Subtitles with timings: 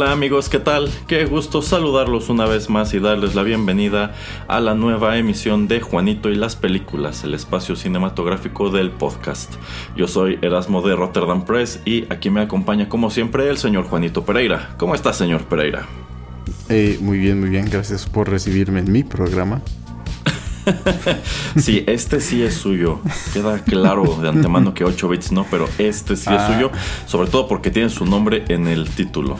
[0.00, 0.88] Hola amigos, ¿qué tal?
[1.08, 4.14] Qué gusto saludarlos una vez más y darles la bienvenida
[4.46, 9.54] a la nueva emisión de Juanito y las películas, el espacio cinematográfico del podcast.
[9.96, 14.24] Yo soy Erasmo de Rotterdam Press y aquí me acompaña como siempre el señor Juanito
[14.24, 14.76] Pereira.
[14.78, 15.84] ¿Cómo está señor Pereira?
[16.68, 19.62] Eh, muy bien, muy bien, gracias por recibirme en mi programa.
[21.56, 23.00] sí, este sí es suyo.
[23.32, 26.52] Queda claro de antemano que 8 bits no, pero este sí es ah.
[26.52, 26.70] suyo,
[27.06, 29.38] sobre todo porque tiene su nombre en el título.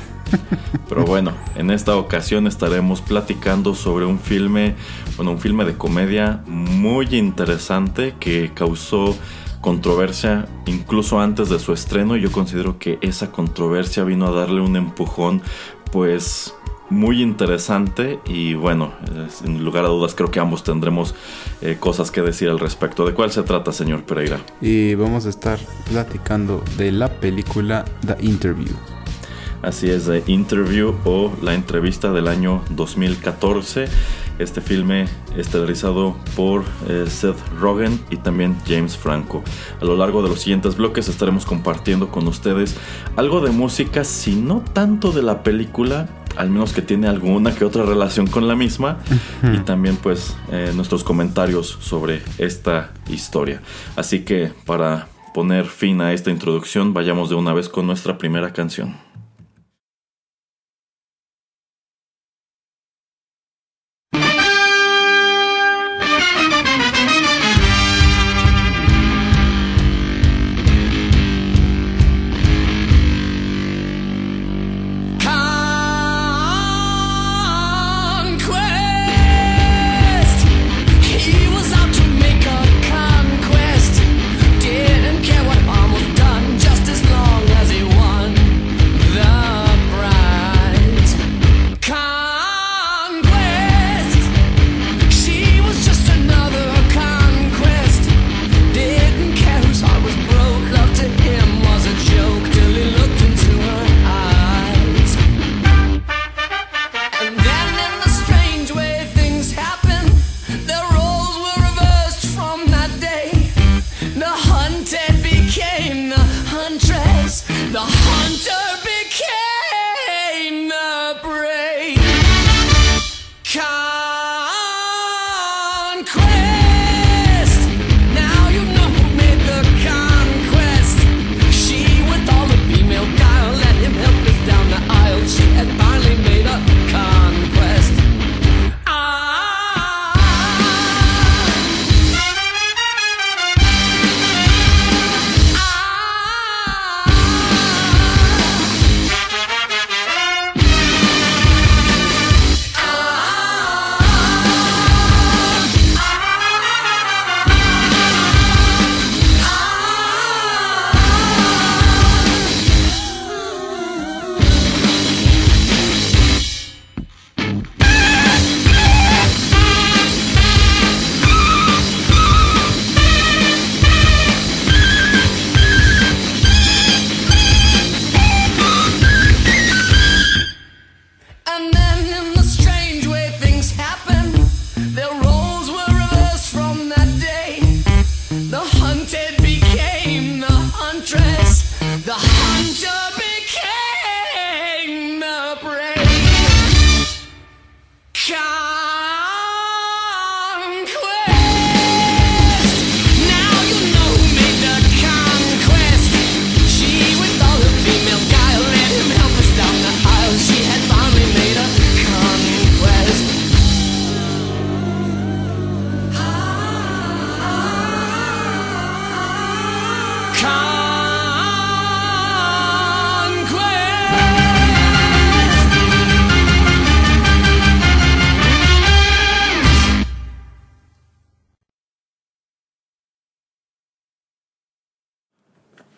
[0.88, 4.74] Pero bueno, en esta ocasión estaremos platicando sobre un filme,
[5.16, 9.16] bueno, un filme de comedia muy interesante que causó
[9.60, 14.76] controversia incluso antes de su estreno yo considero que esa controversia vino a darle un
[14.76, 15.42] empujón
[15.90, 16.54] pues
[16.90, 18.92] muy interesante y bueno,
[19.30, 21.14] sin lugar a dudas creo que ambos tendremos
[21.60, 23.04] eh, cosas que decir al respecto.
[23.04, 24.40] ¿De cuál se trata, señor Pereira?
[24.60, 25.58] Y vamos a estar
[25.90, 28.74] platicando de la película The Interview.
[29.68, 33.84] Así es, The Interview o La entrevista del año 2014.
[34.38, 35.04] Este filme
[35.36, 39.42] estelarizado por eh, Seth Rogen y también James Franco.
[39.78, 42.78] A lo largo de los siguientes bloques estaremos compartiendo con ustedes
[43.16, 46.08] algo de música, si no tanto de la película,
[46.38, 48.96] al menos que tiene alguna que otra relación con la misma
[49.52, 53.60] y también pues eh, nuestros comentarios sobre esta historia.
[53.96, 58.54] Así que para poner fin a esta introducción vayamos de una vez con nuestra primera
[58.54, 59.07] canción.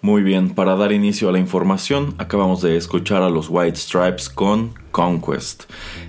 [0.03, 4.31] Muy bien, para dar inicio a la información, acabamos de escuchar a los White Stripes
[4.31, 5.65] con Conquest.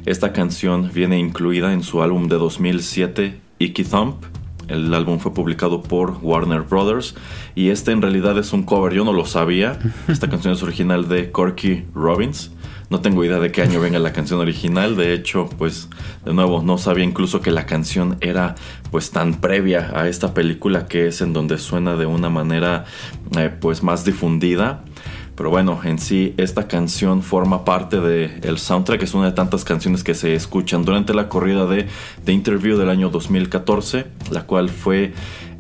[0.06, 4.24] Esta canción viene incluida en su álbum de 2007, Icky Thump.
[4.70, 7.16] El álbum fue publicado por Warner Brothers
[7.54, 9.78] y este en realidad es un cover, yo no lo sabía.
[10.08, 12.52] Esta canción es original de Corky Robbins.
[12.92, 14.98] No tengo idea de qué año venga la canción original.
[14.98, 15.88] De hecho, pues
[16.26, 18.56] de nuevo, no sabía incluso que la canción era
[18.92, 22.84] pues tan previa a esta película que es en donde suena de una manera
[23.38, 24.84] eh, pues más difundida.
[25.38, 29.64] Pero bueno, en sí esta canción forma parte del el soundtrack, es una de tantas
[29.64, 31.88] canciones que se escuchan durante la corrida de
[32.26, 35.14] The Interview del año 2014, la cual fue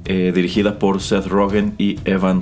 [0.03, 2.41] eh, dirigida por Seth Rogen y Evan,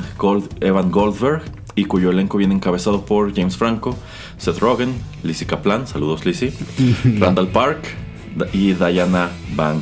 [0.62, 3.96] Evan Goldberg y cuyo elenco viene encabezado por James Franco,
[4.38, 4.94] Seth Rogen,
[5.24, 6.54] Lizzie Kaplan, saludos Lizzie,
[7.20, 7.80] Randall Park
[8.54, 9.82] y Diana Bang.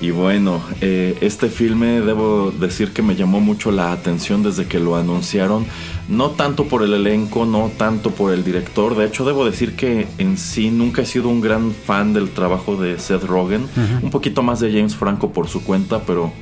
[0.00, 4.78] Y bueno, eh, este filme debo decir que me llamó mucho la atención desde que
[4.78, 5.64] lo anunciaron.
[6.08, 8.96] No tanto por el elenco, no tanto por el director.
[8.96, 12.76] De hecho, debo decir que en sí nunca he sido un gran fan del trabajo
[12.76, 13.66] de Seth Rogen.
[14.02, 16.32] Un poquito más de James Franco por su cuenta, pero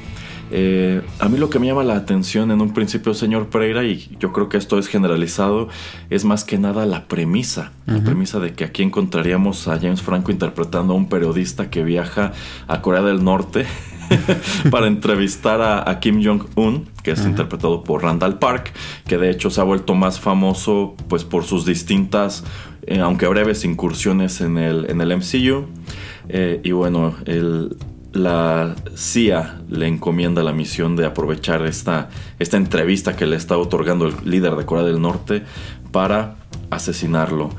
[0.54, 4.14] eh, a mí lo que me llama la atención en un principio, señor Pereira, y
[4.20, 5.68] yo creo que esto es generalizado,
[6.10, 7.72] es más que nada la premisa.
[7.86, 12.32] La premisa de que aquí encontraríamos a James Franco interpretando a un periodista que viaja
[12.68, 13.66] a Corea del Norte
[14.70, 18.72] para entrevistar a, Kim Jong-un, que es interpretado por Randall Park,
[19.06, 22.44] que de hecho se ha vuelto más famoso pues por sus distintas,
[22.86, 25.66] eh, aunque breves, incursiones en el, en el MCU.
[26.28, 27.76] Eh, y bueno, el,
[28.12, 34.06] la CIA le encomienda la misión de aprovechar esta, esta entrevista que le está otorgando
[34.06, 35.42] el líder de Corea del Norte
[35.90, 36.36] para
[36.70, 37.50] asesinarlo.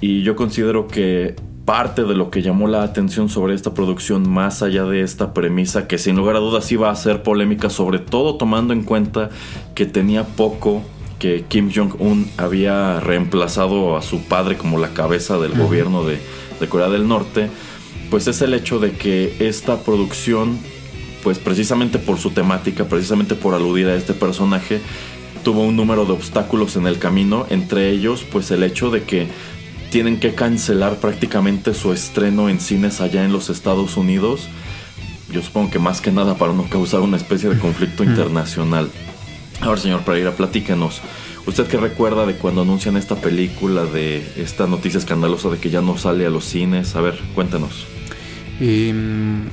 [0.00, 4.62] Y yo considero que parte de lo que llamó la atención sobre esta producción, más
[4.62, 8.36] allá de esta premisa, que sin lugar a dudas iba a ser polémica, sobre todo
[8.36, 9.30] tomando en cuenta
[9.74, 10.82] que tenía poco
[11.18, 16.20] que Kim Jong-un había reemplazado a su padre como la cabeza del gobierno de,
[16.60, 17.48] de Corea del Norte,
[18.10, 20.58] pues es el hecho de que esta producción,
[21.22, 24.80] pues precisamente por su temática, precisamente por aludir a este personaje,
[25.44, 29.28] tuvo un número de obstáculos en el camino, entre ellos pues el hecho de que
[29.90, 34.48] tienen que cancelar prácticamente su estreno en cines allá en los Estados Unidos.
[35.30, 38.90] Yo supongo que más que nada para no causar una especie de conflicto internacional.
[39.60, 41.00] Ahora, señor Pereira, platíquenos.
[41.46, 45.80] ¿Usted qué recuerda de cuando anuncian esta película, de esta noticia escandalosa de que ya
[45.80, 46.96] no sale a los cines?
[46.96, 47.86] A ver, cuéntanos.
[48.60, 49.48] Em,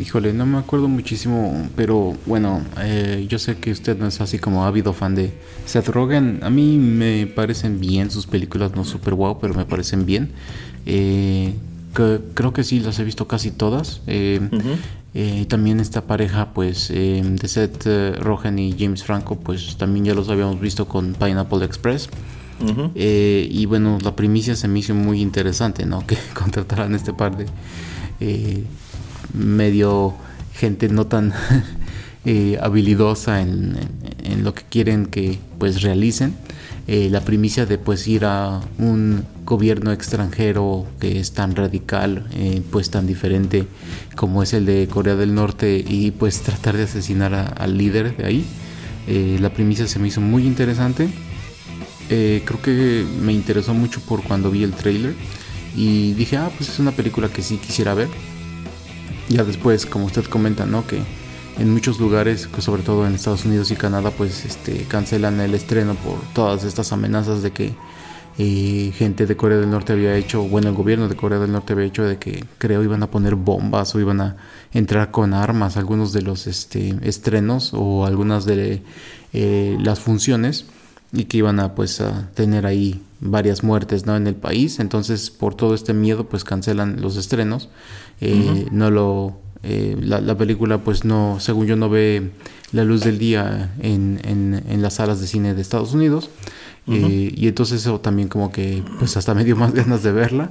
[0.00, 4.38] híjole, no me acuerdo muchísimo, pero bueno, eh, yo sé que usted no es así
[4.38, 5.32] como ávido fan de
[5.66, 6.40] Seth Rogen.
[6.42, 10.30] A mí me parecen bien sus películas, no super wow, pero me parecen bien.
[10.86, 11.54] Eh,
[11.92, 14.00] creo que sí, las he visto casi todas.
[14.06, 14.40] Eh,
[15.48, 17.86] también esta pareja, pues, de Seth
[18.20, 22.08] Rogen y James Franco, pues también ya los habíamos visto con Pineapple Express.
[22.94, 26.04] y bueno, la primicia se me hizo muy interesante, ¿no?
[26.06, 27.46] Que contrataran este par de
[28.20, 28.64] eh,
[29.32, 30.14] medio
[30.54, 31.32] gente no tan
[32.24, 33.76] eh, habilidosa en,
[34.42, 36.34] lo que quieren que pues realicen.
[36.86, 42.26] Eh, la primicia de pues ir a un gobierno extranjero que es tan radical,
[42.70, 43.66] pues tan diferente
[44.16, 48.24] como es el de Corea del Norte y pues tratar de asesinar al líder de
[48.24, 48.44] ahí.
[49.40, 51.08] la primicia se me hizo muy interesante.
[52.08, 55.14] creo que me interesó mucho por cuando vi el trailer
[55.76, 58.08] y dije, ah, pues es una película que sí quisiera ver.
[59.28, 60.86] Ya después, como usted comenta, ¿no?
[60.86, 61.00] Que
[61.58, 65.94] en muchos lugares, sobre todo en Estados Unidos y Canadá, pues este, cancelan el estreno
[65.94, 67.74] por todas estas amenazas de que
[68.38, 71.74] eh, gente de Corea del Norte había hecho, bueno, el gobierno de Corea del Norte
[71.74, 74.36] había hecho de que creo iban a poner bombas o iban a
[74.72, 78.82] entrar con armas algunos de los este, estrenos o algunas de
[79.32, 80.64] eh, las funciones
[81.12, 84.16] y que iban a pues a tener ahí varias muertes ¿no?
[84.16, 84.78] en el país.
[84.78, 87.68] Entonces por todo este miedo pues cancelan los estrenos.
[88.20, 92.30] Eh, no lo eh, la, película pues no según yo no ve
[92.72, 96.30] la luz del día en, en, las salas de cine de Estados Unidos.
[96.86, 100.50] Eh, y entonces eso también como que pues hasta me dio más ganas de verla.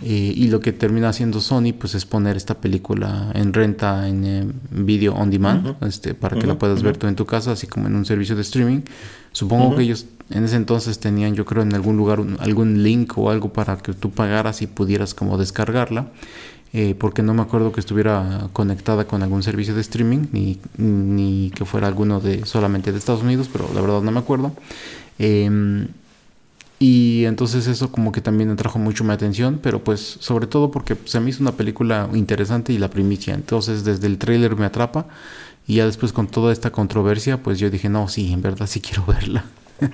[0.00, 5.12] Y lo que termina haciendo Sony pues es poner esta película en renta en video
[5.12, 7.96] on demand este para que la puedas ver tú en tu casa así como en
[7.96, 8.82] un servicio de streaming
[9.38, 13.30] Supongo que ellos en ese entonces tenían, yo creo, en algún lugar algún link o
[13.30, 16.08] algo para que tú pagaras y pudieras como descargarla.
[16.72, 21.52] Eh, porque no me acuerdo que estuviera conectada con algún servicio de streaming, ni, ni
[21.54, 24.52] que fuera alguno de solamente de Estados Unidos, pero la verdad no me acuerdo.
[25.20, 25.86] Em,
[26.80, 30.96] y entonces eso como que también atrajo mucho mi atención, pero pues sobre todo porque
[31.04, 33.34] se me hizo una película interesante y la primicia.
[33.34, 35.06] Entonces desde el tráiler me atrapa
[35.68, 38.80] y ya después con toda esta controversia, pues yo dije, no, sí, en verdad sí
[38.80, 39.44] quiero verla.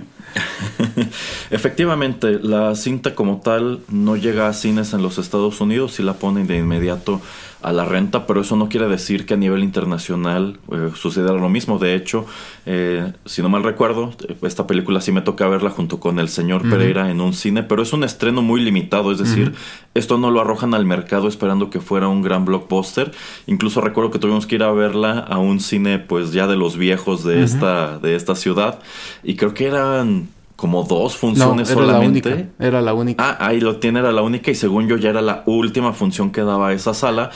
[1.50, 6.14] Efectivamente, la cinta como tal no llega a cines en los Estados Unidos y la
[6.14, 7.20] ponen de inmediato
[7.64, 11.48] a la renta, pero eso no quiere decir que a nivel internacional eh, suceda lo
[11.48, 11.78] mismo.
[11.78, 12.26] De hecho,
[12.66, 16.68] eh, si no mal recuerdo, esta película sí me toca verla junto con el señor
[16.68, 19.54] Pereira en un cine, pero es un estreno muy limitado, es decir,
[19.94, 23.12] esto no lo arrojan al mercado esperando que fuera un gran blockbuster.
[23.46, 26.76] Incluso recuerdo que tuvimos que ir a verla a un cine pues ya de los
[26.76, 28.80] viejos de, esta, de esta ciudad
[29.22, 32.30] y creo que eran como dos funciones era solamente.
[32.30, 33.24] La única, era la única.
[33.24, 36.30] Ah, ahí lo tiene, era la única y según yo ya era la última función
[36.30, 37.30] que daba esa sala.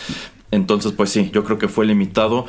[0.50, 2.46] Entonces, pues sí, yo creo que fue limitado.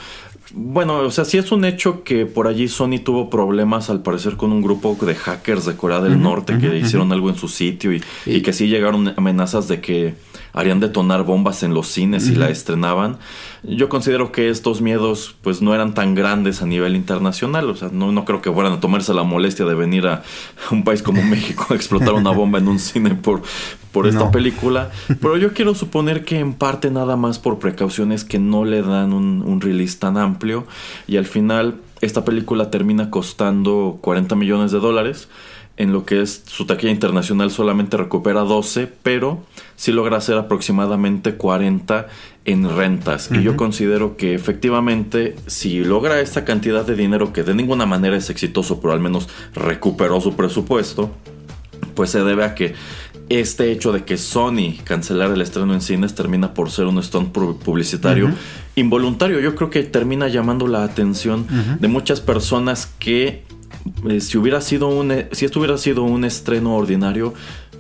[0.53, 4.35] Bueno, o sea, sí es un hecho que por allí Sony tuvo problemas al parecer
[4.35, 7.93] con un grupo de hackers de Corea del Norte que hicieron algo en su sitio
[7.93, 10.15] y, y, que sí llegaron amenazas de que
[10.53, 13.18] harían detonar bombas en los cines y la estrenaban.
[13.63, 17.89] Yo considero que estos miedos pues no eran tan grandes a nivel internacional, o sea,
[17.91, 20.24] no, no creo que fueran a tomarse la molestia de venir a
[20.72, 23.41] un país como México a explotar una bomba en un cine por,
[23.91, 24.91] por esta película,
[25.22, 29.13] pero yo quiero suponer que en parte nada más por precauciones que no le dan
[29.13, 30.65] un, un release tan amplio
[31.08, 35.27] y al final esta película termina costando 40 millones de dólares
[35.79, 39.45] en lo que es su taquilla internacional solamente recupera 12, pero
[39.77, 42.07] sí logra hacer aproximadamente 40
[42.43, 43.29] en rentas.
[43.31, 48.17] Y yo considero que efectivamente, si logra esta cantidad de dinero, que de ninguna manera
[48.17, 51.12] es exitoso, pero al menos recuperó su presupuesto,
[51.95, 52.74] pues se debe a que
[53.29, 57.31] este hecho de que Sony cancelara el estreno en cines termina por ser un stunt
[57.31, 58.31] publicitario
[58.75, 59.39] involuntario.
[59.39, 61.48] Yo creo que termina llamando la atención
[61.79, 63.43] de muchas personas que
[64.07, 67.33] eh, si hubiera sido un eh, si esto hubiera sido un estreno ordinario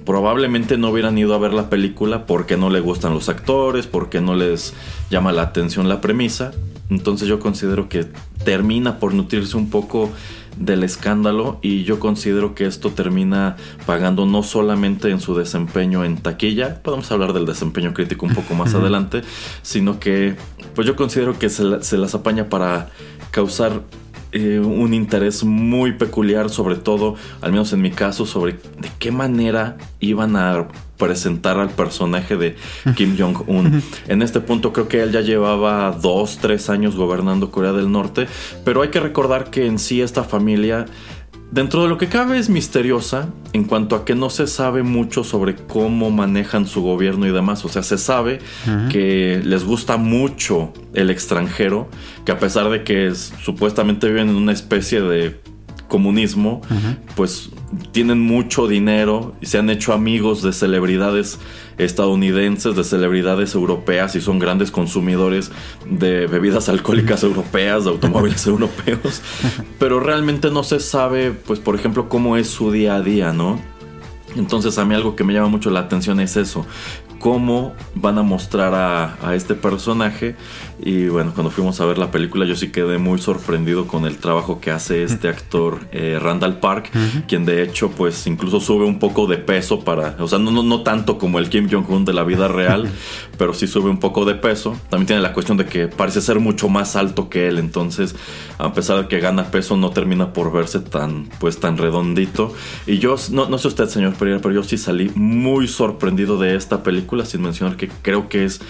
[0.05, 4.21] probablemente no hubieran ido a ver la película porque no le gustan los actores porque
[4.21, 4.73] no les
[5.09, 6.51] llama la atención la premisa.
[6.89, 8.07] Entonces yo considero que
[8.43, 10.09] termina por nutrirse un poco
[10.57, 13.55] del escándalo y yo considero que esto termina
[13.85, 18.55] pagando no solamente en su desempeño en taquilla, podemos hablar del desempeño crítico un poco
[18.55, 19.21] más adelante,
[19.61, 20.35] sino que
[20.73, 22.89] pues yo considero que se, se las apaña para
[23.31, 23.83] causar
[24.31, 29.11] eh, un interés muy peculiar, sobre todo, al menos en mi caso, sobre de qué
[29.11, 30.67] manera iban a
[30.97, 32.55] presentar al personaje de
[32.95, 33.81] Kim Jong-un.
[34.07, 38.27] En este punto creo que él ya llevaba dos, tres años gobernando Corea del Norte,
[38.65, 40.85] pero hay que recordar que en sí esta familia
[41.51, 45.23] Dentro de lo que cabe es misteriosa en cuanto a que no se sabe mucho
[45.23, 47.65] sobre cómo manejan su gobierno y demás.
[47.65, 48.39] O sea, se sabe
[48.91, 51.89] que les gusta mucho el extranjero,
[52.23, 55.39] que a pesar de que supuestamente viven en una especie de
[55.87, 56.61] comunismo,
[57.15, 57.49] pues
[57.91, 61.39] tienen mucho dinero y se han hecho amigos de celebridades
[61.79, 65.51] estadounidenses, de celebridades europeas y son grandes consumidores
[65.89, 69.21] de bebidas alcohólicas europeas, de automóviles europeos,
[69.79, 73.59] pero realmente no se sabe, pues por ejemplo, cómo es su día a día, ¿no?
[74.35, 76.65] Entonces a mí algo que me llama mucho la atención es eso,
[77.19, 80.35] cómo van a mostrar a, este personaje.
[80.81, 84.17] Y bueno, cuando fuimos a ver la película yo sí quedé muy sorprendido con el
[84.17, 86.91] trabajo que hace este actor eh, Randall Park,
[87.27, 90.63] quien de hecho pues incluso sube un poco de peso para, o sea, no, no,
[90.63, 92.89] no tanto como el Kim Jong-un de la vida real,
[93.37, 94.77] pero sí sube un poco de peso.
[94.89, 98.15] También tiene la cuestión de que parece ser mucho más alto que él, entonces
[98.57, 102.53] a pesar de que gana peso no termina por verse tan pues tan redondito.
[102.87, 106.55] Y yo, no, no sé usted señor Pereira, pero yo sí salí muy sorprendido de
[106.55, 108.61] esta película sin mencionar que creo que es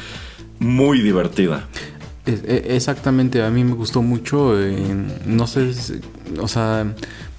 [0.60, 1.68] muy divertida.
[2.30, 4.60] E, exactamente, a mí me gustó mucho.
[4.60, 4.96] Eh,
[5.26, 5.72] no sé,
[6.40, 6.94] o sea,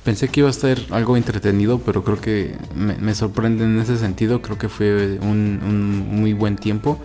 [0.04, 4.42] pensé que iba a estar algo entretenido, pero creo que me, sorprende en ese sentido.
[4.42, 6.98] Creo que fue un, muy buen tiempo.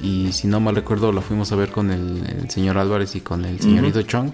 [0.00, 3.44] Y si no mal recuerdo, lo fuimos a ver con el, señor Álvarez y con
[3.44, 4.32] el señorito Chong.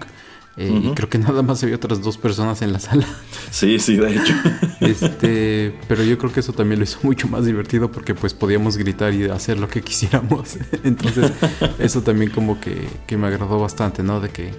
[0.55, 3.07] Eh, y creo que nada más había otras dos personas en la sala.
[3.49, 4.33] Sí, sí, de hecho.
[4.83, 8.75] Este, pero yo creo que eso también lo hizo mucho más divertido porque pues podíamos
[8.75, 10.57] gritar y hacer lo que quisiéramos.
[10.83, 11.31] Entonces,
[11.79, 14.19] eso también como que, que me agradó bastante, ¿no?
[14.19, 14.51] De que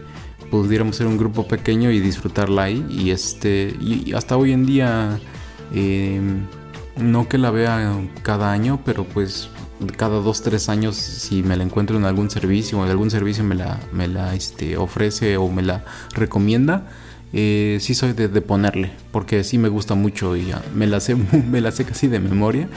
[0.50, 2.86] pudiéramos ser un grupo pequeño y disfrutarla ahí.
[2.88, 5.20] Y este, y hasta hoy en día,
[5.74, 6.20] eh,
[6.96, 9.50] no que la vea cada año, pero pues
[9.96, 13.54] cada dos, tres años, si me la encuentro en algún servicio o algún servicio me
[13.54, 16.88] la, me la este, ofrece o me la recomienda,
[17.32, 21.16] eh, sí soy de, ponerle, porque sí me gusta mucho y me la sé,
[21.50, 22.68] me la sé casi de memoria,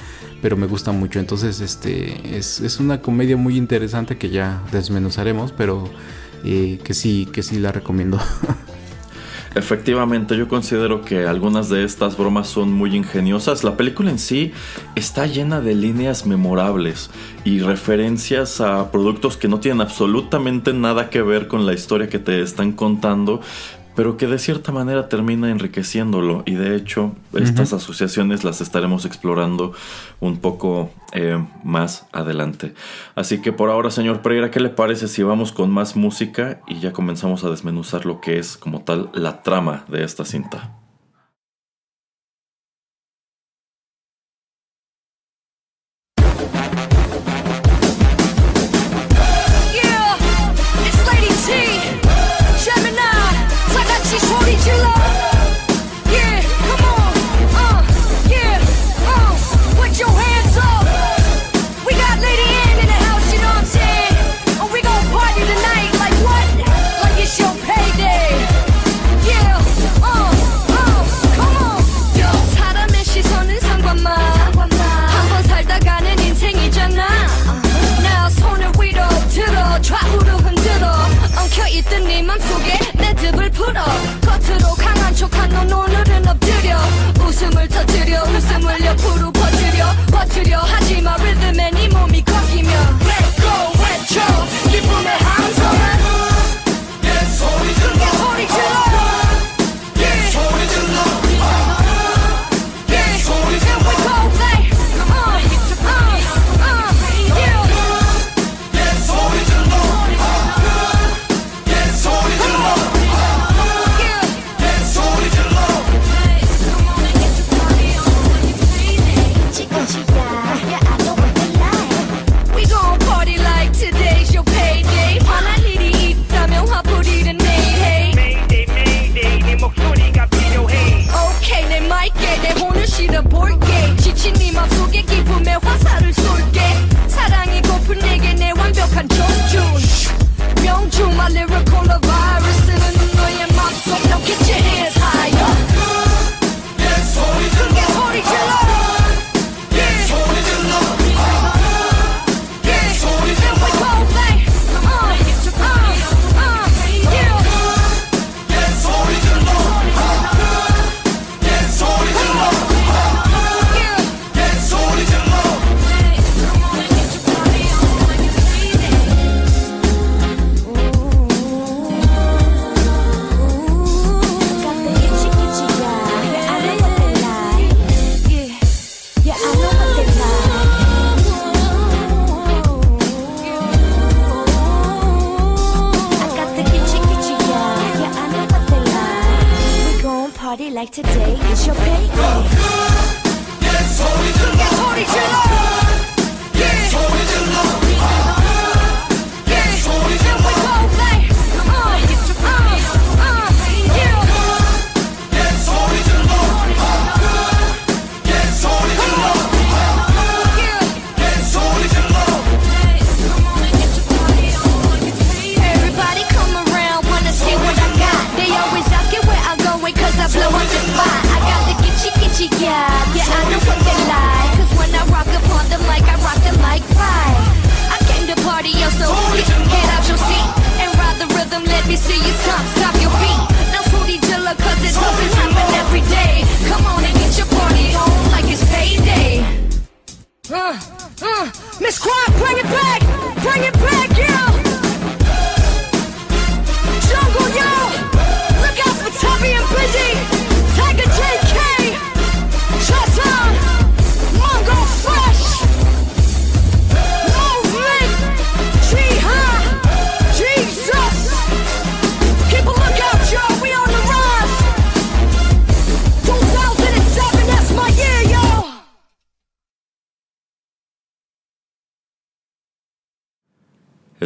[0.42, 1.20] pero me gusta mucho.
[1.20, 5.90] Entonces, este es, es una comedia muy interesante que ya desmenuzaremos, pero
[6.44, 8.20] eh, que sí, que sí la recomiendo.
[9.56, 13.64] Efectivamente, yo considero que algunas de estas bromas son muy ingeniosas.
[13.64, 14.52] La película en sí
[14.96, 17.10] está llena de líneas memorables
[17.44, 22.20] y referencias a productos que no tienen absolutamente nada que ver con la historia que
[22.20, 23.42] te están contando,
[23.98, 29.74] pero que de cierta manera termina enriqueciéndolo y de hecho estas asociaciones las estaremos explorando
[30.20, 32.76] un poco eh, más adelante.
[33.16, 36.80] Así que por ahora, señor Pereira, ¿qué le parece si vamos con más música y
[36.80, 40.77] ya comenzamos a desmenuzar lo que es como tal la trama de esta cinta?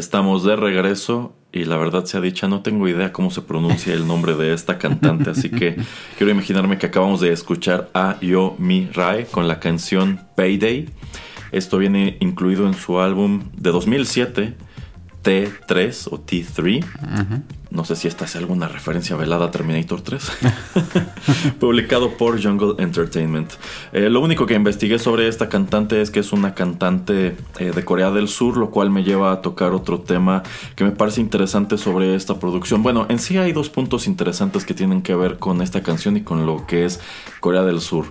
[0.02, 4.08] Estamos de regreso y la verdad sea dicha, no tengo idea cómo se pronuncia el
[4.08, 5.78] nombre de esta cantante, así que
[6.18, 10.90] quiero imaginarme que acabamos de escuchar a Yo Mi Rae con la canción Payday.
[11.52, 14.56] Esto viene incluido en su álbum de 2007,
[15.24, 16.84] T3 o T3.
[17.72, 20.32] No sé si esta es alguna referencia velada a Terminator 3.
[21.60, 23.54] Publicado por Jungle Entertainment.
[23.94, 27.86] Eh, lo único que investigué sobre esta cantante es que es una cantante eh, de
[27.86, 30.44] Corea del Sur, lo cual me lleva a tocar otro tema
[30.76, 32.84] que me parece interesante sobre esta producción.
[32.84, 36.22] Bueno, en sí hay dos puntos interesantes que tienen que ver con esta canción y
[36.24, 37.00] con lo que es
[37.40, 38.06] Corea del Sur.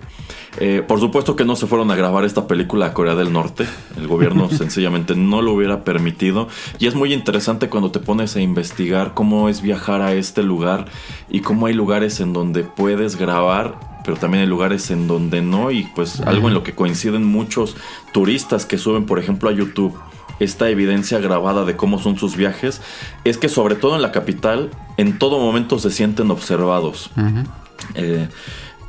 [0.57, 3.65] Eh, por supuesto que no se fueron a grabar esta película a Corea del Norte.
[3.97, 6.47] El gobierno sencillamente no lo hubiera permitido.
[6.79, 10.85] Y es muy interesante cuando te pones a investigar cómo es viajar a este lugar
[11.29, 15.71] y cómo hay lugares en donde puedes grabar, pero también hay lugares en donde no.
[15.71, 17.77] Y pues algo en lo que coinciden muchos
[18.11, 19.97] turistas que suben, por ejemplo, a YouTube
[20.39, 22.81] esta evidencia grabada de cómo son sus viajes,
[23.25, 27.11] es que sobre todo en la capital, en todo momento se sienten observados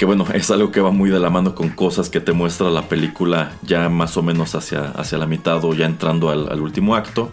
[0.02, 2.70] que bueno, es algo que va muy de la mano con cosas que te muestra
[2.70, 6.96] la película ya más o menos hacia, hacia la mitad o ya entrando al, último
[6.96, 7.30] acto.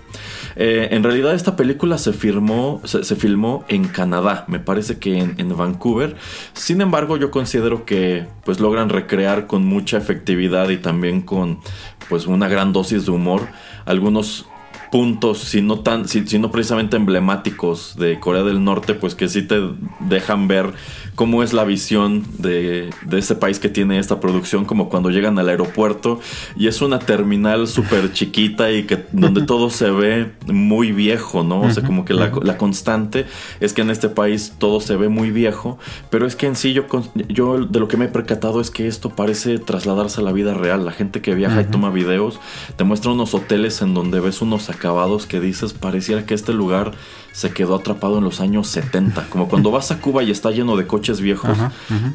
[0.55, 5.57] Eh, en realidad esta película se, firmó, se, filmó en Canadá, me parece que en,
[5.57, 6.15] Vancouver.
[6.53, 11.61] Sin embargo, yo considero que pues logran recrear con mucha efectividad y también con
[12.07, 13.47] pues una gran dosis de humor
[13.85, 14.45] algunos
[14.91, 19.43] puntos, si no tan, si, no precisamente emblemáticos de Corea del Norte, pues que sí
[19.43, 19.59] te
[19.99, 20.73] dejan ver
[21.19, 25.37] cómo es la visión de, de ese país que tiene esta producción, como cuando llegan
[25.37, 26.21] al aeropuerto
[26.55, 31.59] y es una terminal súper chiquita y que donde todo se ve muy viejo, ¿no?
[31.59, 33.25] O sea, como que la, la, constante
[33.59, 35.77] es que en este país todo se ve muy viejo,
[36.09, 36.85] pero es que en sí yo,
[37.27, 40.53] yo de lo que me he percatado es que esto parece trasladarse a la vida
[40.53, 40.85] real.
[40.85, 42.39] La gente que viaja y toma videos
[42.77, 46.93] te muestra unos hoteles en donde ves unos acabados que dices, pareciera que este lugar
[47.31, 49.27] se quedó atrapado en los años 70.
[49.29, 51.57] Como cuando vas a Cuba y está lleno de coches viejos,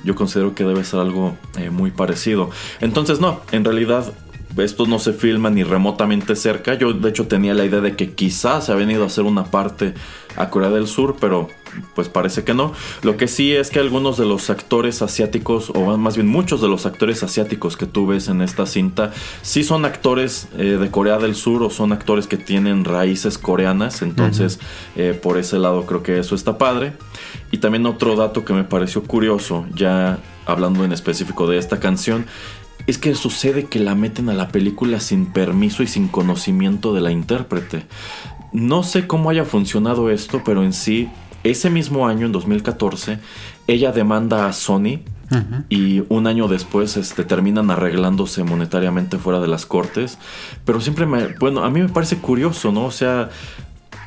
[0.04, 2.50] yo considero que debe ser algo eh, muy parecido.
[2.80, 4.12] Entonces, no, en realidad
[4.56, 6.74] esto no se filma ni remotamente cerca.
[6.74, 9.44] Yo de hecho tenía la idea de que quizás se ha venido a hacer una
[9.44, 9.94] parte
[10.36, 11.48] a Corea del Sur, pero
[11.94, 12.72] pues parece que no.
[13.02, 16.68] Lo que sí es que algunos de los actores asiáticos, o más bien muchos de
[16.68, 21.18] los actores asiáticos que tú ves en esta cinta, sí son actores eh, de Corea
[21.18, 24.02] del Sur o son actores que tienen raíces coreanas.
[24.02, 24.58] Entonces,
[24.96, 26.92] eh, por ese lado creo que eso está padre.
[27.50, 32.26] Y también otro dato que me pareció curioso, ya hablando en específico de esta canción,
[32.86, 37.00] es que sucede que la meten a la película sin permiso y sin conocimiento de
[37.00, 37.86] la intérprete.
[38.52, 41.08] No sé cómo haya funcionado esto, pero en sí
[41.44, 43.18] ese mismo año, en 2014,
[43.66, 45.00] ella demanda a Sony
[45.68, 50.18] y un año después este, terminan arreglándose monetariamente fuera de las cortes.
[50.64, 51.28] Pero siempre me...
[51.38, 52.86] Bueno, a mí me parece curioso, ¿no?
[52.86, 53.30] O sea...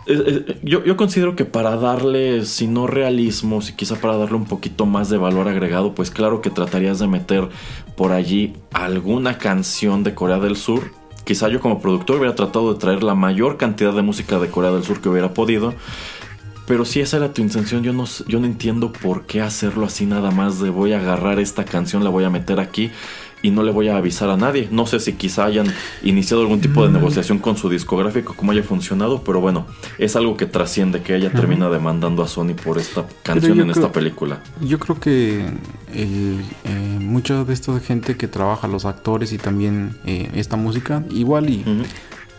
[0.10, 4.38] Eh, eh, yo, yo, considero que para darle, si no realismo, si quizá para darle
[4.38, 7.50] un poquito más de valor agregado, pues claro que tratarías de meter
[7.98, 10.94] por allí alguna canción de Corea del Sur.
[11.26, 14.72] Quizá yo como productor hubiera tratado de traer la mayor cantidad de música de Corea
[14.72, 15.74] del Sur que hubiera podido.
[16.68, 20.06] Pero si esa era tu intención, yo no, yo no entiendo por qué hacerlo así
[20.06, 22.92] nada más de voy a agarrar esta canción, la voy a meter aquí
[23.42, 24.68] y no le voy a avisar a nadie.
[24.70, 25.68] No sé si quizá hayan
[26.04, 26.94] iniciado algún tipo de mm.
[26.94, 29.66] negociación con su discográfico, cómo haya funcionado, pero bueno,
[29.98, 33.92] es algo que trasciende, que ella termina demandando a Sony por esta canción en esta
[33.92, 34.42] película.
[34.62, 35.46] Yo creo que
[35.94, 41.04] el, eh, mucha de esta gente que trabaja, los actores y también eh, esta música,
[41.12, 41.64] igual y...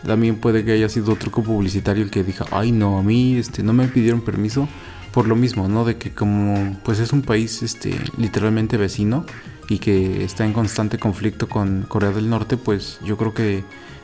[0.05, 3.63] También puede que haya sido truco publicitario el que diga, ay no, a mí este,
[3.63, 4.67] no me pidieron permiso
[5.11, 5.85] por lo mismo, ¿no?
[5.85, 9.25] De que como pues es un país este, literalmente vecino
[9.67, 13.63] y que está en constante conflicto con Corea del Norte, pues yo creo que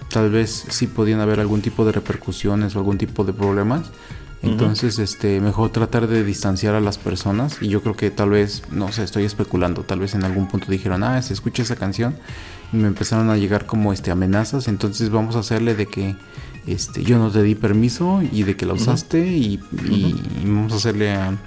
[0.09, 3.91] tal vez sí podían haber algún tipo de repercusiones o algún tipo de problemas.
[4.41, 7.57] Entonces, este, mejor tratar de distanciar a las personas.
[7.61, 9.81] Y yo creo que tal vez, no sé, estoy especulando.
[9.81, 12.15] Tal vez en algún punto dijeron, ah, se escucha esa canción
[12.71, 16.15] me empezaron a llegar como este amenazas, entonces vamos a hacerle de que
[16.67, 19.59] este yo no te di permiso y de que la usaste y,
[20.43, 21.37] vamos a hacerle a,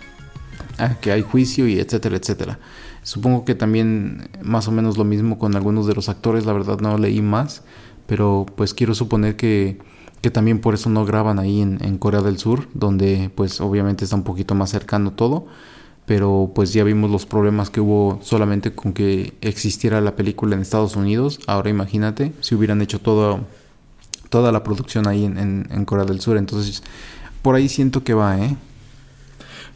[1.01, 2.59] que hay juicio y etcétera, etcétera.
[3.03, 6.79] Supongo que también más o menos lo mismo con algunos de los actores, la verdad
[6.81, 7.63] no leí más,
[8.07, 9.79] pero pues quiero suponer que,
[10.21, 14.05] que también por eso no graban ahí en, en Corea del Sur, donde pues obviamente
[14.05, 15.47] está un poquito más cercano todo
[16.09, 20.63] pero pues ya vimos los problemas que hubo solamente con que existiera la película en
[20.63, 21.39] Estados Unidos.
[21.47, 23.43] Ahora imagínate si hubieran hecho toda
[24.51, 26.39] la producción ahí en, Corea del Sur.
[26.39, 26.83] Entonces,
[27.43, 28.57] por ahí siento que va, ¿eh?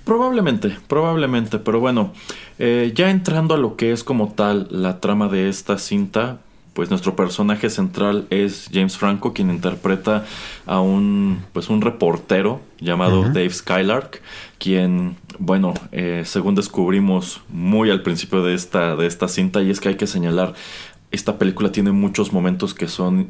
[0.05, 2.15] Probablemente, probablemente, pero bueno,
[2.59, 6.39] eh, ya entrando a lo que es como tal la trama de esta cinta,
[6.75, 10.25] pues nuestro personaje central es James Franco, quien interpreta
[10.67, 14.23] a un, pues un reportero llamado Dave Skylark,
[14.59, 19.81] quien, bueno, eh, según descubrimos muy al principio de esta, de esta cinta, y es
[19.81, 20.55] que hay que señalar,
[21.11, 23.29] esta película tiene muchos momentos que son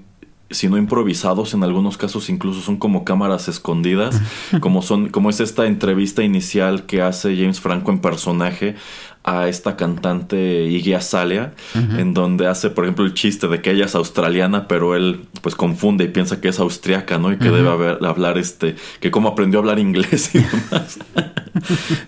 [0.52, 4.20] sino improvisados, en algunos casos incluso son como cámaras escondidas,
[4.60, 8.76] como son, como es esta entrevista inicial que hace James Franco en personaje
[9.24, 13.84] a esta cantante Iggy Azalea, en donde hace, por ejemplo, el chiste de que ella
[13.84, 17.32] es australiana, pero él pues confunde y piensa que es austriaca, ¿no?
[17.32, 20.38] Y que debe haber, hablar este, que cómo aprendió a hablar inglés y
[20.70, 20.98] demás.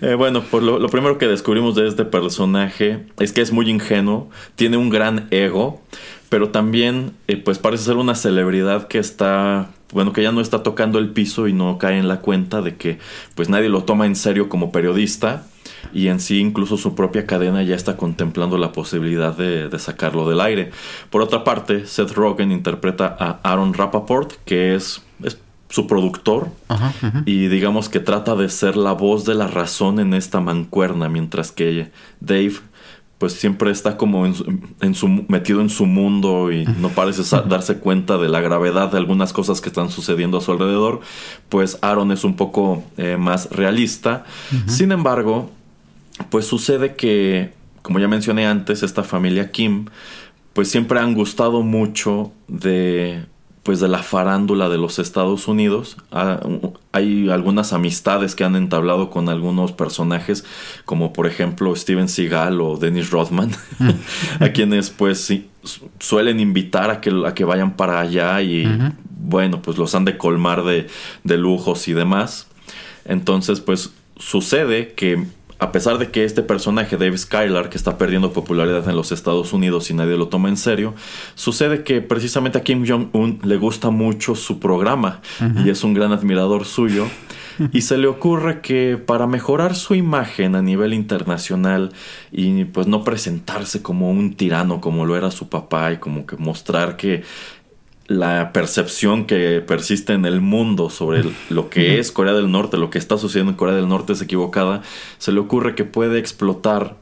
[0.01, 3.69] Eh, bueno, pues lo, lo, primero que descubrimos de este personaje es que es muy
[3.69, 5.81] ingenuo, tiene un gran ego,
[6.29, 10.63] pero también eh, pues parece ser una celebridad que está bueno que ya no está
[10.63, 12.97] tocando el piso y no cae en la cuenta de que
[13.35, 15.45] pues nadie lo toma en serio como periodista
[15.93, 20.41] y en sí incluso su propia cadena ya está contemplando la posibilidad de, sacarlo del
[20.41, 20.71] aire.
[21.09, 25.37] Por otra parte, Seth Rogen interpreta a Aaron Rappaport, que es, es
[25.69, 26.49] su productor
[27.25, 31.51] y digamos que trata de ser la voz de la razón en esta mancuerna, mientras
[31.51, 32.53] que Dave
[33.17, 38.17] pues siempre está como en su, metido en su mundo y no parece darse cuenta
[38.17, 40.99] de la gravedad de algunas cosas que están sucediendo a su alrededor,
[41.47, 44.25] pues Aaron es un poco eh, más realista.
[44.67, 45.49] Sin embargo,
[46.29, 49.85] pues sucede que, como ya mencioné antes, esta familia Kim,
[50.53, 53.25] pues siempre han gustado mucho de
[53.65, 55.97] pues de la farándula de los Estados Unidos.
[56.11, 56.39] Ah,
[56.91, 60.45] hay algunas amistades que han entablado con algunos personajes,
[60.85, 63.49] como por ejemplo Steven Seagal o Dennis Rodman,
[64.39, 65.33] a quienes pues
[65.99, 68.67] suelen invitar a que, a que vayan para allá y
[69.09, 70.85] bueno, pues los han de colmar de,
[71.23, 72.45] de lujos y demás.
[73.03, 75.25] Entonces pues sucede que
[75.59, 79.53] a pesar de que este personaje, Dave Skylar, que está perdiendo popularidad en los Estados
[79.53, 80.93] Unidos y nadie lo toma en serio,
[81.35, 85.21] sucede que precisamente a Kim Jong-un le gusta mucho su programa
[85.63, 87.07] y es un gran admirador suyo.
[87.71, 91.93] y se le ocurre que para mejorar su imagen a nivel internacional
[92.31, 96.35] y pues no presentarse como un tirano como lo era su papá y como que
[96.35, 97.23] mostrar que
[98.07, 102.89] la percepción que persiste en el mundo sobre lo que es Corea del Norte, lo
[102.89, 104.83] que está sucediendo en Corea del Norte es equivocada,
[105.17, 106.97] se le ocurre que puede explotar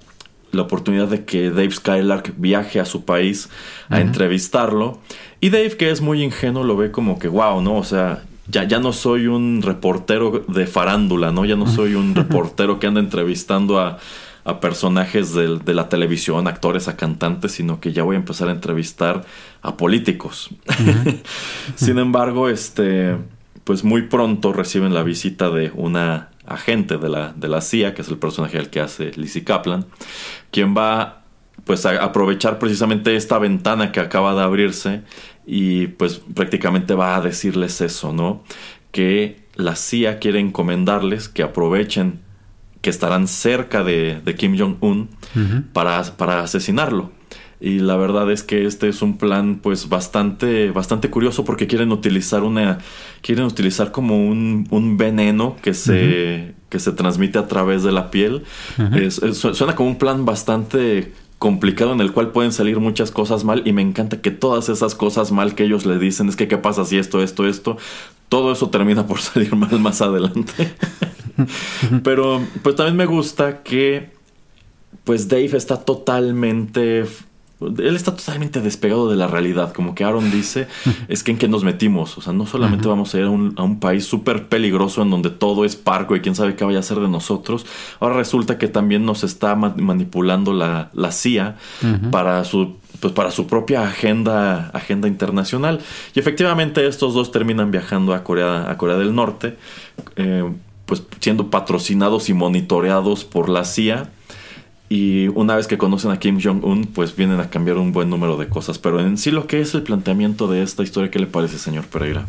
[0.51, 3.49] la oportunidad de que Dave Skylark viaje a su país
[3.89, 4.99] a entrevistarlo.
[5.41, 7.75] Y Dave, que es muy ingenuo, lo ve como que, wow, ¿no?
[7.75, 11.43] O sea, ya, ya no soy un reportero de farándula, ¿no?
[11.43, 13.97] Ya no soy un reportero que anda entrevistando a,
[14.45, 18.49] a personajes de, de, la televisión, actores, a cantantes, sino que ya voy a empezar
[18.49, 19.25] a entrevistar
[19.62, 20.49] a políticos.
[21.75, 23.17] Sin embargo, este,
[23.63, 28.01] pues muy pronto reciben la visita de una agente de la, de la CIA, que
[28.01, 29.86] es el personaje al que hace Lizzie Kaplan,
[30.51, 31.23] quien va
[31.63, 35.03] pues a aprovechar precisamente esta ventana que acaba de abrirse
[35.45, 38.43] y pues prácticamente va a decirles eso, ¿no?
[38.91, 42.19] Que la CIA quiere encomendarles que aprovechen
[42.84, 45.10] que estarán cerca de, Kim Jong-un
[45.72, 47.12] para, para asesinarlo.
[47.62, 51.93] Y la verdad es que este es un plan pues bastante, bastante curioso porque quieren
[51.93, 52.80] utilizar una.
[53.22, 56.56] Quieren utilizar como un, un veneno que se.
[56.67, 58.43] que se transmite a través de la piel.
[59.32, 63.73] suena como un plan bastante complicado en el cual pueden salir muchas cosas mal y
[63.73, 66.86] me encanta que todas esas cosas mal que ellos le dicen es que qué pasa
[66.86, 67.75] si esto, esto, esto,
[68.29, 70.73] todo eso termina por salir mal más adelante.
[72.06, 74.12] Pero pues también me gusta que
[75.03, 77.03] pues Dave está totalmente
[77.67, 79.73] él está totalmente despegado de la realidad.
[79.73, 80.67] Como que Aaron dice,
[81.08, 82.17] es que en qué nos metimos.
[82.17, 85.65] O sea, no solamente vamos a ir a un, país súper peligroso en donde todo
[85.65, 87.65] es parco y quién sabe qué vaya a hacer de nosotros.
[87.99, 91.58] Ahora resulta que también nos está manipulando la, la CIA
[92.12, 95.82] para su pues para su propia agenda, agenda internacional.
[96.15, 99.58] Y efectivamente estos dos terminan viajando a Corea, a Corea del Norte.
[100.15, 100.49] Eh,
[100.86, 104.10] pues siendo patrocinados y monitoreados por la CIA.
[104.93, 108.38] Y una vez que conocen a Kim Jong-un, pues vienen a cambiar un buen número
[108.38, 108.77] de cosas.
[108.77, 111.86] Pero en sí lo que es el planteamiento de esta historia, ¿qué le parece, señor
[111.86, 112.27] Pereira?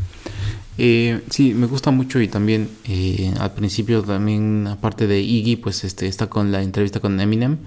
[0.79, 5.85] Eh, sí, me gusta mucho y también eh, al principio también, aparte de Iggy, pues
[5.85, 7.59] este está con la entrevista con Eminem.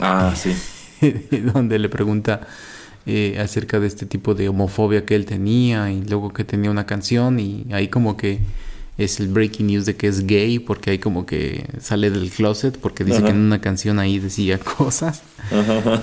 [0.00, 0.54] Ah, sí.
[1.52, 2.40] donde le pregunta
[3.04, 6.86] eh, acerca de este tipo de homofobia que él tenía y luego que tenía una
[6.86, 8.38] canción y ahí como que
[9.04, 12.78] es el breaking news de que es gay porque ahí como que sale del closet
[12.78, 15.22] porque dice que en una canción ahí decía cosas.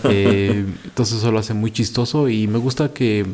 [0.03, 3.25] Eh, entonces eso lo hace muy chistoso y me gusta que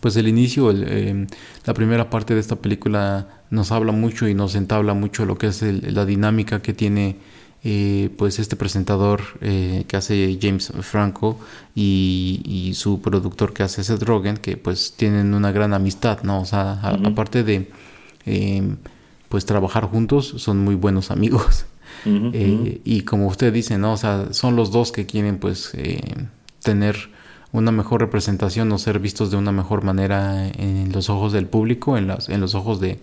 [0.00, 1.26] pues el inicio, eh,
[1.64, 5.46] la primera parte de esta película nos habla mucho y nos entabla mucho lo que
[5.46, 7.16] es la dinámica que tiene
[7.64, 11.40] eh, pues este presentador que hace James Franco
[11.74, 16.42] y, y, su productor que hace Seth Rogen que pues tienen una gran amistad, ¿no?
[16.42, 17.68] O sea, aparte de
[18.28, 18.76] Em,
[19.30, 21.64] pues trabajar juntos, son muy buenos amigos.
[22.04, 23.94] Eh, y como usted dice, ¿no?
[23.94, 26.00] O sea, son los dos que quieren pues eh,
[26.62, 27.10] tener
[27.50, 31.98] una mejor representación o ser vistos de una mejor manera en los ojos del público,
[31.98, 33.00] en, las, en los ojos de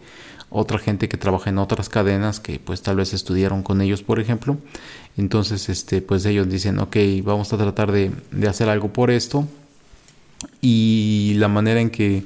[0.50, 4.20] otra gente que trabaja en otras cadenas que pues tal vez estudiaron con ellos, por
[4.20, 4.58] ejemplo.
[5.18, 9.46] Entonces, este, pues ellos dicen, ok, vamos a tratar de, de hacer algo por esto.
[10.62, 12.24] Y la manera en que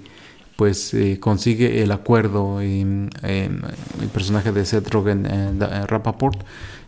[0.59, 6.37] pues eh, consigue el acuerdo en, el personaje de Seth Rogen, eh, Rappaport,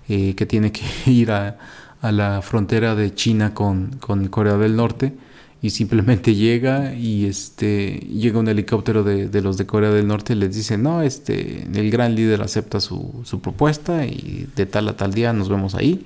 [0.10, 1.58] eh, que tiene que ir a,
[2.02, 5.14] a la frontera de China con, con, Corea del Norte
[5.62, 10.34] y simplemente llega y este llega un helicóptero de, de, los de Corea del Norte
[10.34, 14.90] y les dice no este el gran líder acepta su, su, propuesta y de tal
[14.90, 16.06] a tal día nos vemos ahí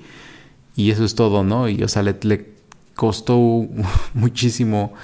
[0.76, 2.46] y eso es todo no y o sea le, le
[2.94, 3.66] costó
[4.14, 4.94] muchísimo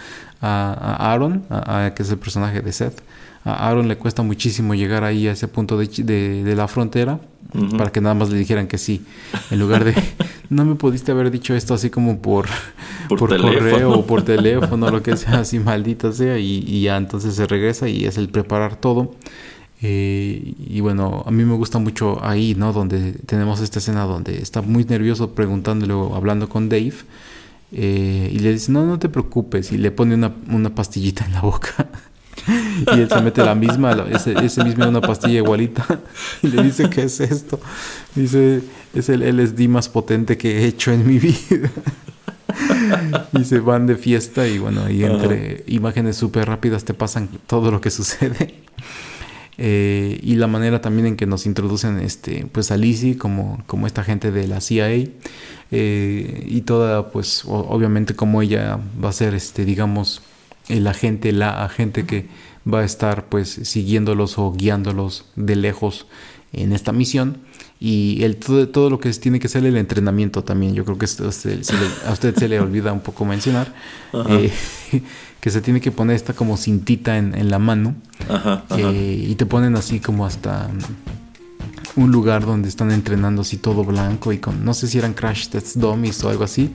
[0.42, 3.00] a, a Aaron a, que es el personaje de Seth
[3.44, 7.18] a Aaron le cuesta muchísimo llegar ahí a ese punto de, de, de la frontera
[7.76, 9.04] para que nada más le dijeran que sí
[9.50, 9.94] en lugar de
[10.52, 12.46] no me pudiste haber dicho esto así como por,
[13.08, 17.46] por, correo o por teléfono, lo que sea, así maldita sea, y, ya entonces se
[17.46, 19.14] regresa y es el preparar todo.
[19.84, 22.72] Eh, y bueno, a mí me gusta mucho ahí, ¿no?
[22.72, 26.94] Donde tenemos esta escena donde está muy nervioso preguntándole o hablando con Dave.
[27.72, 29.72] Eh, y le dice, no, no te preocupes.
[29.72, 31.88] Y le pone una, una pastillita en la boca.
[32.94, 36.00] y él se mete la misma, ese, ese mismo una pastilla igualita.
[36.42, 37.60] y le dice, ¿qué es esto?
[38.14, 38.62] Dice,
[38.94, 41.70] es el LSD más potente que he hecho en mi vida.
[43.32, 47.70] y se van de fiesta y bueno, y entre imágenes súper rápidas te pasan todo
[47.70, 48.54] lo que sucede.
[49.58, 53.86] Eh, y la manera también en que nos introducen este, pues a Lizzie como, como
[53.86, 55.08] esta gente de la CIA.
[55.74, 60.20] Eh, y toda, pues obviamente como ella va a ser, este, digamos,
[60.68, 62.28] el agente, la agente que
[62.72, 66.06] va a estar pues siguiéndolos o guiándolos de lejos
[66.52, 67.38] en esta misión.
[67.80, 70.74] Y el, todo, todo, lo que tiene que ser el entrenamiento también.
[70.74, 73.74] Yo creo que esto, a usted se le olvida un poco mencionar
[74.28, 74.52] eh,
[75.40, 77.96] que se tiene que poner esta como cintita en, en la mano
[78.76, 80.70] eh, y te ponen así como hasta
[81.96, 85.48] un lugar donde están entrenando así todo blanco y con no sé si eran crash
[85.48, 86.74] test dummies o algo así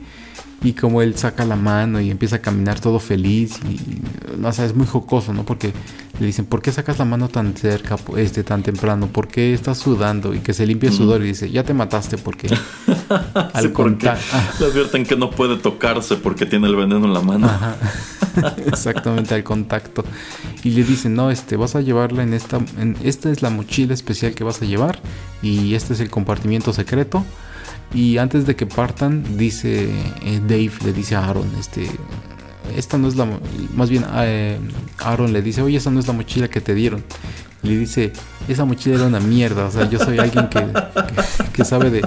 [0.64, 4.02] y como él saca la mano y empieza a caminar todo feliz y
[4.38, 5.44] no sé, es muy jocoso, ¿no?
[5.44, 5.72] Porque
[6.20, 9.08] le dicen, ¿por qué sacas la mano tan cerca, este, tan temprano?
[9.08, 10.34] ¿Por qué estás sudando?
[10.34, 12.50] Y que se limpie el sudor y dice, ya te mataste porque
[13.54, 14.38] al contacto...
[14.60, 17.52] Le advierten que no puede tocarse porque tiene el veneno en la mano.
[18.66, 20.04] Exactamente, al contacto.
[20.64, 22.60] Y le dicen, no, este, vas a llevarla en esta,
[23.04, 25.00] esta es la mochila especial que vas a llevar
[25.42, 27.24] y este es el compartimiento secreto
[27.94, 29.90] y antes de que partan, dice
[30.24, 31.90] eh, Dave, le dice a Aaron, este,
[32.76, 33.28] esta no es la,
[33.76, 34.60] más bien eh,
[35.00, 37.04] Aaron le dice, oye, esa no es la mochila que te dieron.
[37.64, 38.12] Le dice,
[38.48, 40.66] esa mochila era una mierda, o sea, yo soy alguien que,
[41.54, 42.04] que, sabe de,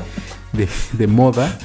[0.93, 1.59] de, moda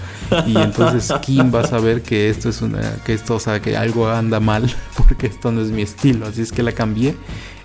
[0.45, 3.77] y entonces Kim va a saber que esto es una, que esto, o sea, que
[3.77, 7.15] algo anda mal porque esto no es mi estilo, así es que la cambié,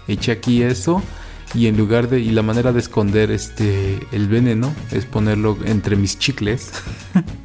[0.08, 1.02] eché aquí eso
[1.54, 5.96] y en lugar de y la manera de esconder este el veneno es ponerlo entre
[5.96, 6.70] mis chicles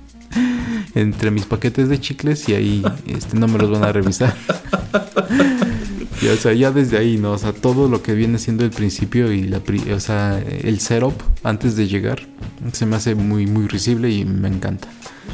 [0.96, 4.36] entre mis paquetes de chicles y ahí este no me los van a revisar
[6.22, 8.72] y, o sea ya desde ahí no o sea todo lo que viene siendo el
[8.72, 9.62] principio y la
[9.94, 11.14] o sea el setup
[11.44, 12.22] antes de llegar
[12.72, 14.88] se me hace muy muy risible y me encanta.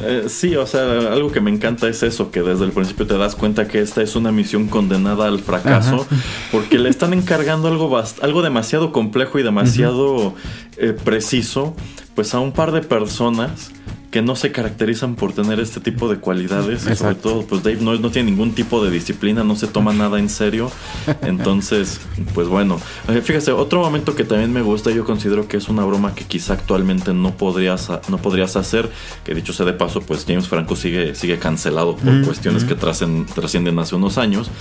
[0.04, 3.18] Eh, sí, o sea, algo que me encanta es eso, que desde el principio te
[3.18, 6.08] das cuenta que esta es una misión condenada al fracaso,
[6.52, 10.34] porque le están encargando algo, algo demasiado complejo y demasiado
[10.78, 11.76] eh, preciso,
[12.16, 13.72] pues a un par de personas
[14.12, 16.86] que no se caracterizan por tener este tipo de cualidades.
[16.86, 19.93] Y sobre todo, pues Dave no, no tiene ningún tipo de disciplina, no se toma
[19.93, 20.69] nada en serio.
[21.21, 22.02] Entonces,
[22.34, 22.80] pues bueno.
[23.08, 26.26] Eh, fíjese, otro momento que también me gusta, yo considero que es una broma que
[26.26, 28.89] quizá actualmente no podrías, no podrías hacer.
[29.24, 33.80] Que dicho sea de paso, pues James Franco sigue, sigue cancelado por cuestiones que trascienden
[33.80, 34.52] hace unos años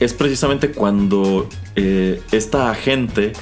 [0.00, 3.32] es precisamente cuando eh, esta agente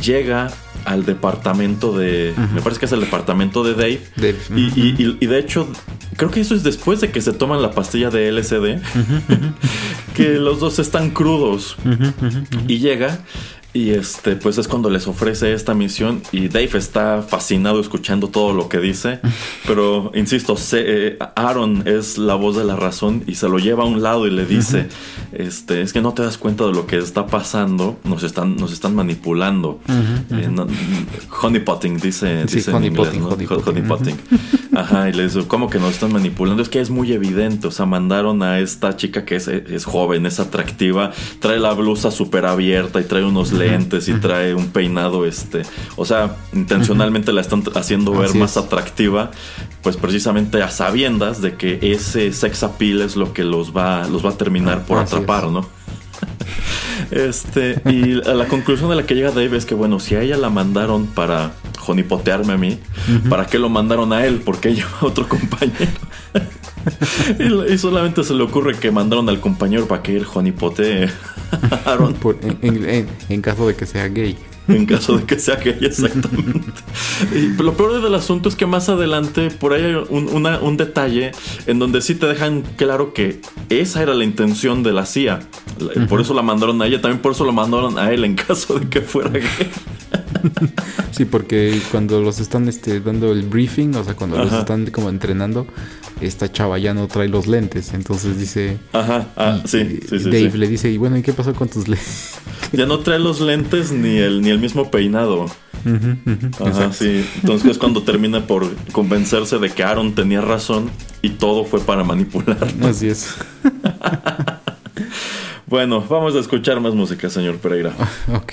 [0.00, 0.50] llega
[0.84, 2.34] al departamento de.
[2.54, 4.00] Me parece que es el departamento de Dave.
[4.54, 5.68] Y, de hecho,
[6.16, 8.80] creo que eso es después de que se toman la pastilla de LSD.
[10.14, 11.76] que los dos están crudos.
[12.68, 13.20] Y llega
[13.74, 18.52] y este, pues es cuando les ofrece esta misión y Dave está fascinado escuchando todo
[18.52, 19.20] lo que dice,
[19.66, 23.86] pero insisto, eh, Aaron es la voz de la razón y se lo lleva a
[23.86, 24.88] un lado y le dice,
[25.32, 28.72] este, es que no te das cuenta de lo que está pasando, nos están, nos
[28.72, 29.80] están manipulando.
[30.30, 30.50] Eh,
[31.42, 33.46] honeypotting dice, dice en inglés, honey,
[34.74, 36.62] Ajá, y le dice, ¿cómo que nos están manipulando?
[36.62, 40.24] Es que es muy evidente, o sea, mandaron a esta chica que es, es joven,
[40.24, 45.26] es atractiva, trae la blusa súper abierta y trae unos lentes y trae un peinado,
[45.26, 45.62] este,
[45.96, 49.30] o sea, intencionalmente la están haciendo ver más atractiva,
[49.82, 54.24] pues precisamente a sabiendas de que ese sex appeal es lo que los va, los
[54.24, 55.66] va a terminar por atrapar, ¿no?
[57.10, 60.36] Este, y la conclusión de la que llega Dave es que, bueno, si a ella
[60.36, 62.78] la mandaron para jonipotearme a mí,
[63.28, 64.40] ¿para qué lo mandaron a él?
[64.44, 65.90] Porque ella va a otro compañero.
[67.68, 71.08] y, solamente se le ocurre que mandaron al compañero para que él jonipotee
[71.84, 72.16] a Aaron.
[72.62, 74.36] en caso de que sea gay.
[74.68, 76.72] en caso de que sea gay, exactamente.
[77.34, 81.32] y lo peor del asunto es que más adelante por ahí hay un, detalle
[81.66, 85.40] en donde sí te dejan claro que esa era la intención de la CIA.
[86.08, 88.78] Por eso la mandaron a ella, también por eso lo mandaron a él en caso
[88.78, 89.70] de que fuera gay.
[91.10, 95.08] sí, porque cuando los están este, dando el briefing, o sea, cuando los están como
[95.08, 95.66] entrenando,
[96.26, 97.92] esta chava ya no trae los lentes.
[97.94, 98.78] Entonces dice.
[98.92, 101.88] Ajá, ah, sí, sí, sí, Dave le dice, y bueno, ¿y qué pasó con tus
[101.88, 102.34] lentes?
[102.72, 105.44] Ya no trae los lentes ni el, ni el mismo peinado.
[106.64, 107.26] Ajá, sí.
[107.36, 112.04] Entonces es cuando termina por convencerse de que Aaron tenía razón y todo fue para
[112.04, 112.66] manipular.
[112.82, 113.34] Así es.
[115.66, 117.92] bueno, vamos a escuchar más música, señor Pereira.
[118.34, 118.52] ok.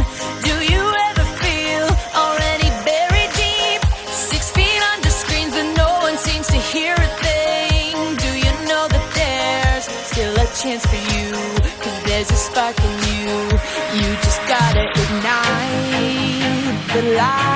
[17.11, 17.50] The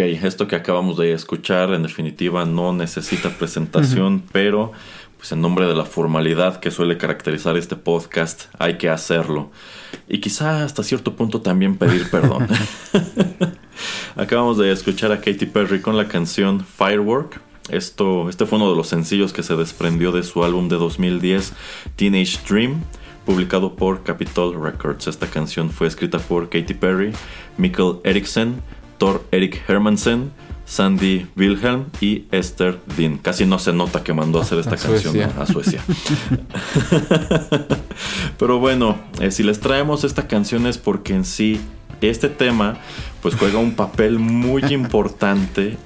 [0.00, 4.72] Ok, esto que acabamos de escuchar en definitiva no necesita presentación, pero
[5.18, 9.50] pues en nombre de la formalidad que suele caracterizar este podcast hay que hacerlo.
[10.08, 12.48] Y quizá hasta cierto punto también pedir perdón.
[14.16, 17.38] acabamos de escuchar a Katy Perry con la canción Firework.
[17.68, 21.52] Esto, este fue uno de los sencillos que se desprendió de su álbum de 2010,
[21.96, 22.80] Teenage Dream
[23.26, 25.06] publicado por Capitol Records.
[25.08, 27.12] Esta canción fue escrita por Katy Perry,
[27.58, 28.62] Mikkel Eriksen,
[29.30, 30.30] Erik Hermansen,
[30.66, 33.16] Sandy Wilhelm y Esther Dean.
[33.16, 35.82] Casi no se nota que mandó a hacer esta canción a Suecia.
[38.38, 41.60] Pero bueno, eh, si les traemos esta canción es porque en sí
[42.02, 42.78] este tema
[43.22, 45.76] pues juega un papel muy importante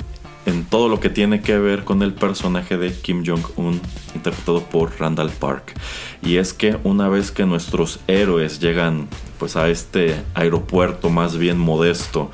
[0.47, 3.81] en todo lo que tiene que ver con el personaje de Kim Jong-un
[4.15, 5.73] interpretado por Randall Park.
[6.21, 9.09] Y es que una vez que nuestros héroes llegan
[9.39, 12.31] pues a este aeropuerto más bien modesto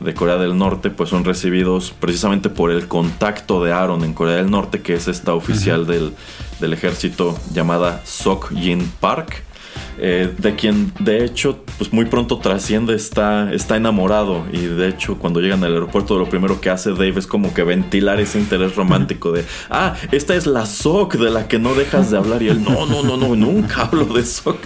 [0.00, 4.36] de Corea del Norte, pues son recibidos precisamente por el contacto de Aaron en Corea
[4.36, 6.12] del Norte, que es esta oficial del,
[6.60, 9.42] del, ejército llamada Sok Jin Park.
[9.96, 14.44] Eh, de quien de hecho pues muy pronto trasciende está, está enamorado.
[14.52, 17.62] Y de hecho cuando llegan al aeropuerto lo primero que hace Dave es como que
[17.62, 22.10] ventilar ese interés romántico de ah esta es la Sok de la que no dejas
[22.10, 24.58] de hablar y él no no no no nunca hablo de Sok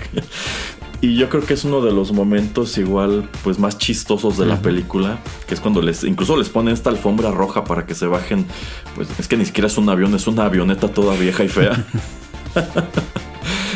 [1.01, 4.61] y yo creo que es uno de los momentos igual pues más chistosos de la
[4.61, 8.47] película, que es cuando les incluso les ponen esta alfombra roja para que se bajen,
[8.95, 11.87] pues es que ni siquiera es un avión, es una avioneta toda vieja y fea.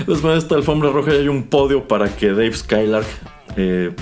[0.07, 3.07] les ponen esta alfombra roja y hay un podio para que Dave Skylark
[3.57, 3.95] eh,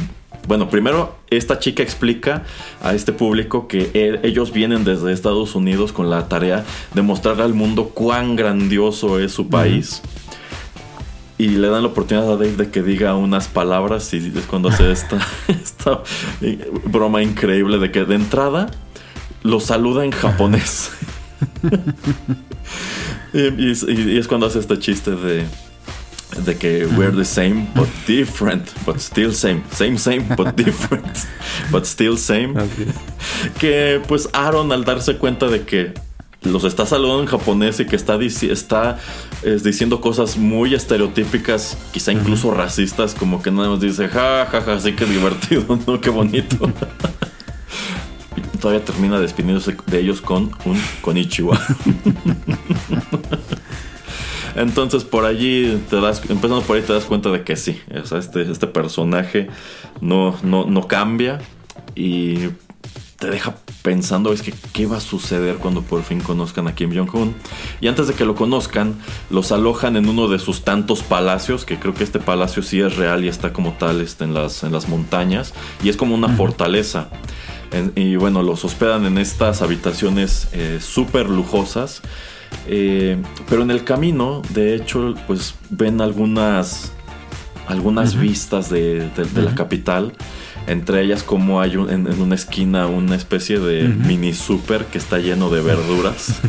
[0.48, 2.44] bueno, primero esta chica explica
[2.82, 6.64] a este público que ellos vienen desde Estados Unidos con la tarea
[6.94, 10.02] de mostrar al mundo cuán grandioso es su país
[11.40, 14.68] y le dan la oportunidad a Dave de que diga unas palabras y es cuando
[14.68, 16.02] hace esta, esta
[16.84, 18.70] broma increíble de que de entrada
[19.42, 20.90] lo saluda en japonés.
[23.32, 23.70] y,
[24.18, 25.46] es cuando hace este chiste de,
[26.44, 31.26] de que we're the same but different, but still same, same, same, but different,
[31.72, 32.52] but still same.
[33.58, 35.94] Que pues Aaron al darse cuenta de que
[36.42, 38.98] los está saludando en japonés y que está, está
[39.62, 44.80] diciendo cosas muy estereotípicas, quizá incluso racistas, como que nada más dice, ja, ja, ja,
[44.80, 46.00] sí que divertido, ¿no?
[46.00, 46.56] Qué bonito.
[48.36, 51.60] y todavía termina despidiéndose de ellos con un konichiwa.
[54.56, 58.42] Entonces por allí te das, empezando por ahí te das cuenta de que sí, este,
[58.42, 59.48] este personaje
[60.00, 61.38] no, no, no cambia
[61.94, 62.48] y
[63.20, 66.90] te deja pensando es que qué va a suceder cuando por fin conozcan a Kim
[66.92, 67.34] Jong-un.
[67.80, 68.94] Y antes de que lo conozcan,
[69.28, 72.96] los alojan en uno de sus tantos palacios, que creo que este palacio sí es
[72.96, 75.52] real y está como tal este, en, las, en las montañas,
[75.84, 77.10] y es como una fortaleza.
[77.94, 82.00] y bueno, los hospedan en estas habitaciones eh, súper lujosas.
[82.66, 86.90] Eh, pero en el camino, de hecho, pues ven algunas,
[87.68, 90.14] algunas vistas de, la capital.
[90.70, 95.50] Entre ellas como hay en, una esquina una especie de mini super que está lleno
[95.50, 96.40] de verduras.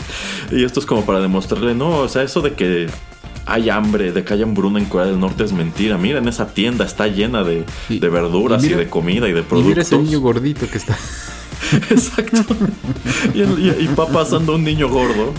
[0.50, 2.88] y esto es como para demostrarle, no, o sea, eso de que
[3.46, 5.96] hay hambre, de que hay hambruna en Corea del Norte es mentira.
[5.96, 9.64] Miren, esa tienda está llena de, verduras y, de comida y de productos.
[9.64, 10.98] Y mira ese niño gordito que está.
[11.90, 12.54] Exacto.
[13.34, 15.32] Y, y, va pasando un niño gordo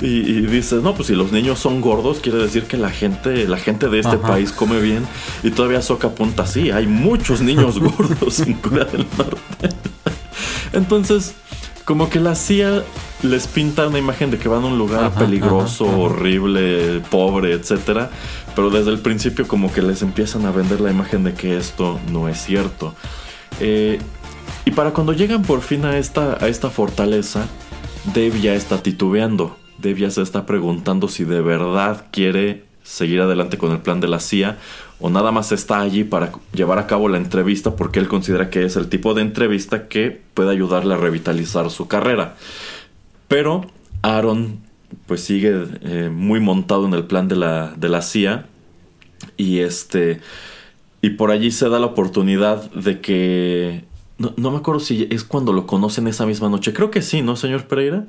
[0.00, 3.46] y, y, dices, no, pues si los niños son gordos, quiere decir que la gente,
[3.48, 5.06] la gente de este país come bien.
[5.42, 9.76] Y todavía Soca apunta así, hay muchos niños gordos en Corea del Norte.
[10.72, 11.34] Entonces,
[11.84, 12.82] como que la CIA
[13.22, 18.10] les pinta una imagen de que van a un lugar peligroso, horrible, pobre, etcétera.
[18.54, 22.00] Pero desde el principio como que les empiezan a vender la imagen de que esto
[22.10, 22.94] no es cierto.
[23.60, 23.98] Eh,
[24.64, 27.46] y para cuando llegan por fin a esta, a esta fortaleza,
[28.14, 29.56] Dave ya está titubeando.
[29.78, 34.08] Dave ya se está preguntando si de verdad quiere seguir adelante con el plan de
[34.08, 34.58] la CIA
[35.00, 38.64] o nada más está allí para llevar a cabo la entrevista porque él considera que
[38.64, 42.36] es el tipo de entrevista que puede ayudarle a revitalizar su carrera.
[43.26, 43.66] Pero
[44.02, 44.60] Aaron
[45.06, 48.46] pues sigue eh, muy montado en el plan de la, de la CIA
[49.36, 50.20] y este
[51.00, 53.84] y por allí se da la oportunidad de que
[54.18, 56.72] no, me acuerdo si es cuando lo conocen esa misma noche.
[56.72, 58.06] Creo que sí, ¿no, señor Pereira?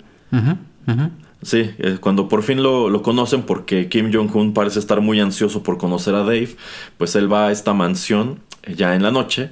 [1.41, 5.77] Sí, eh, cuando por fin lo, conocen porque Kim Jong-un parece estar muy ansioso por
[5.77, 6.55] conocer a Dave,
[6.97, 9.51] pues él va a esta mansión eh, ya en la noche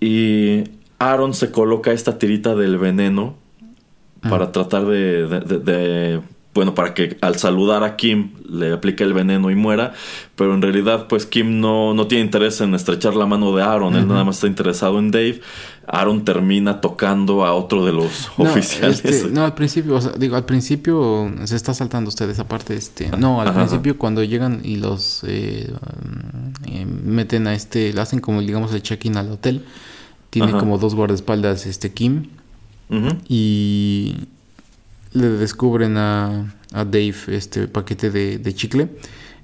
[0.00, 0.64] y
[0.98, 3.36] Aaron se coloca esta tirita del veneno
[4.28, 6.20] para tratar de,
[6.56, 9.92] bueno, para que al saludar a Kim le aplique el veneno y muera,
[10.34, 13.94] pero en realidad pues Kim no, no tiene interés en estrechar la mano de Aaron,
[13.94, 15.40] él nada más está interesado en Dave.
[15.86, 19.04] Aaron termina tocando a otro de los oficiales.
[19.04, 23.40] Este, no, al principio, digo, al principio se está saltando usted esa parte, este, no,
[23.40, 25.72] al principio cuando llegan y los eh,
[26.66, 29.64] eh, meten a este, le hacen como digamos el check-in al hotel,
[30.30, 32.30] tiene como dos guardaespaldas, este Kim,
[33.28, 34.14] y
[35.16, 38.88] le descubren a, a Dave este paquete de, de chicle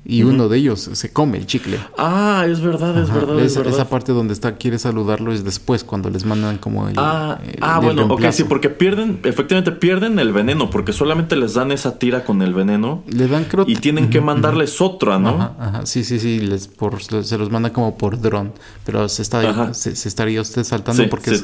[0.04, 1.78] y uno de ellos se come el chicle.
[1.96, 3.72] Ah, es verdad, es verdad, es verdad.
[3.72, 6.94] Esa parte donde está quiere saludarlo es después cuando les mandan como el.
[6.96, 11.70] Ah, ah bueno, ok, sí, porque pierden, efectivamente pierden el veneno porque solamente les dan
[11.70, 13.04] esa tira con el veneno.
[13.06, 15.30] Le dan creo y tienen que mandarles otra, ¿no?
[15.30, 18.52] Ajá, ajá, sí, sí, sí, les por, se los manda como por dron,
[18.84, 21.38] pero se está se, estaría usted saltando porque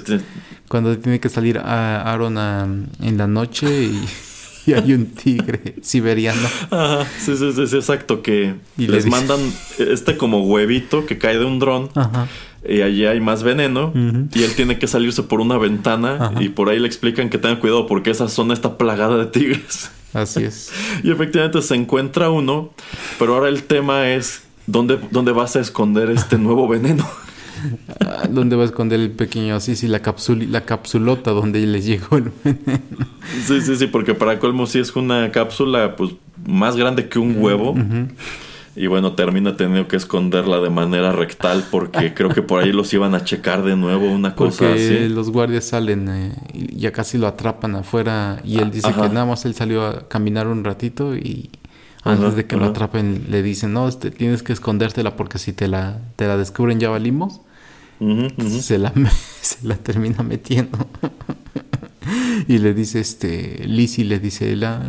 [0.68, 4.04] cuando tiene que salir a Aaron en la noche y
[4.68, 6.46] y hay un tigre siberiano.
[6.70, 9.40] Ajá, sí, sí, sí, exacto, que les mandan
[9.78, 11.90] este como huevito que cae de un dron.
[12.68, 16.68] Y allí hay más veneno y él tiene que salirse por una ventana y por
[16.68, 19.90] ahí le explican que tenga cuidado porque esa zona está plagada de tigres.
[20.12, 20.72] Así es.
[21.02, 22.70] y efectivamente se encuentra uno,
[23.18, 27.08] pero ahora el tema es dónde, dónde vas a esconder este nuevo veneno.
[28.00, 29.76] Ah, ¿Dónde va a esconder el pequeño así?
[29.76, 30.00] Sí, la,
[30.48, 33.06] la capsulota donde les llegó el veneno.
[33.46, 36.12] Sí, sí, sí, porque para colmo sí es una cápsula pues
[36.46, 37.74] más grande que un huevo.
[38.78, 42.94] Y bueno, termina teniendo que esconderla de manera rectal porque creo que por ahí los
[42.94, 45.08] iban a checar de nuevo, una cosa así.
[45.08, 49.26] Los guardias salen eh, y ya casi lo atrapan afuera y él dice que nada
[49.26, 51.50] más él salió a caminar un ratito y
[52.04, 55.66] antes de que lo atrapen le dicen, no, este, tienes que escondértela porque si te
[55.66, 57.40] la, te la descubren ya valimos.
[58.60, 58.92] Se, la,
[59.40, 60.78] se la termina metiendo.
[62.48, 64.82] y le dice, este, Lizzie le dice, la,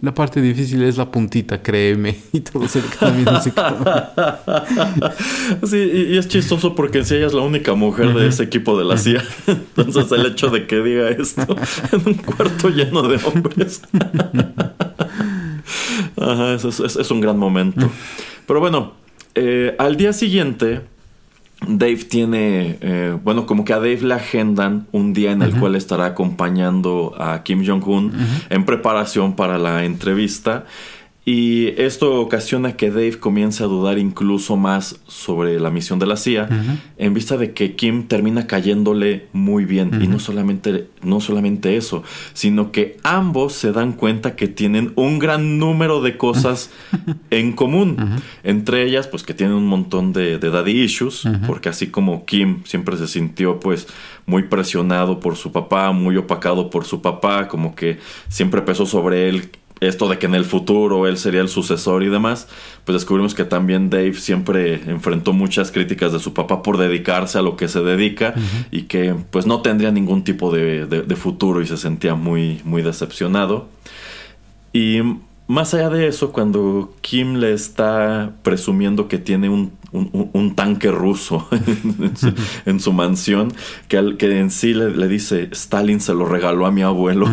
[0.00, 2.16] la, parte difícil es la puntita, créeme.
[2.32, 3.52] Y todo se camina así
[5.64, 8.84] Sí, y, es chistoso porque si ella es la única mujer de ese equipo de
[8.84, 9.22] la CIA.
[9.46, 11.56] Entonces el hecho de que diga esto
[11.92, 13.82] en un cuarto lleno de hombres.
[16.16, 17.90] Ajá, es, es, un gran momento.
[18.46, 18.94] Pero bueno,
[19.34, 20.91] eh, al día siguiente
[21.66, 25.74] Dave tiene, eh, bueno, como que a Dave le agendan un día en el cual
[25.76, 28.12] estará acompañando a Kim Jong-un
[28.50, 30.64] en preparación para la entrevista.
[31.24, 36.16] Y esto ocasiona que Dave comience a dudar incluso más sobre la misión de la
[36.16, 36.48] CIA,
[36.98, 40.02] en vista de que Kim termina cayéndole muy bien.
[40.02, 42.02] Y no solamente, no solamente eso,
[42.32, 46.70] sino que ambos se dan cuenta que tienen un gran número de cosas
[47.30, 48.20] en común.
[48.42, 52.64] Entre ellas, pues que tienen un montón de, de daddy issues, porque así como Kim
[52.64, 53.86] siempre se sintió pues
[54.26, 57.98] muy presionado por su papá, muy opacado por su papá, como que
[58.28, 59.50] siempre pesó sobre él
[59.82, 62.46] esto de que en el futuro él sería el sucesor y demás,
[62.84, 67.42] pues descubrimos que también Dave siempre enfrentó muchas críticas de su papá por dedicarse a
[67.42, 68.34] lo que se dedica
[68.70, 73.68] y que pues no tendría ningún tipo de, futuro y se sentía muy, muy decepcionado.
[74.72, 75.00] Y
[75.46, 81.48] más allá de eso, cuando Kim le está presumiendo que tiene un, tanque ruso
[82.66, 83.52] en, su, mansión,
[83.88, 87.28] que, que en sí le, le, dice, Stalin se lo regaló a mi abuelo.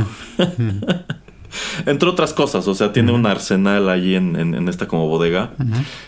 [1.85, 5.51] Entre otras cosas, o sea, tiene un arsenal ahí en, esta como bodega.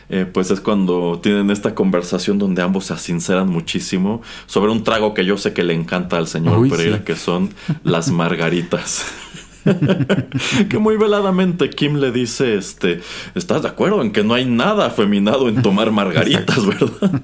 [0.09, 5.13] Eh, pues es cuando tienen esta conversación donde ambos se sinceran muchísimo sobre un trago
[5.13, 7.49] que yo sé que le encanta al señor Pereira, que son
[7.83, 9.05] las margaritas.
[10.69, 13.01] que muy veladamente Kim le dice, este,
[13.35, 17.21] ¿estás de acuerdo en que no hay nada afeminado en tomar margaritas, verdad?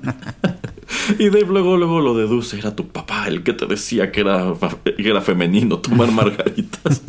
[1.20, 4.54] Y Dave luego, luego lo deduce, era tu papá el que te decía que era,
[4.98, 7.02] era femenino tomar margaritas.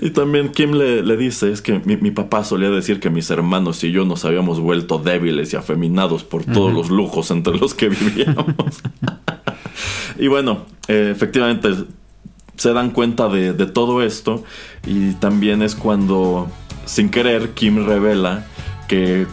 [0.00, 3.82] y también Kim le, le dice, es que mi, papá solía decir que mis hermanos
[3.84, 7.88] y yo nos habíamos vuelto débiles y afeminados por todos los lujos entre los que
[7.88, 8.82] vivíamos.
[10.18, 11.70] y bueno, eh, efectivamente
[12.56, 14.44] se dan cuenta de, de todo esto
[14.86, 16.48] y también es cuando,
[16.86, 18.46] sin querer, Kim revela
[18.88, 19.26] que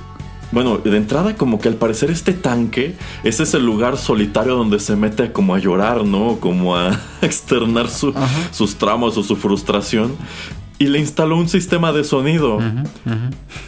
[0.53, 4.79] bueno, de entrada como que al parecer este tanque ese es el lugar solitario donde
[4.79, 6.37] se mete como a llorar, ¿no?
[6.39, 10.15] Como a externar sus tramos o su frustración.
[10.79, 12.59] Y le instaló un sistema de sonido.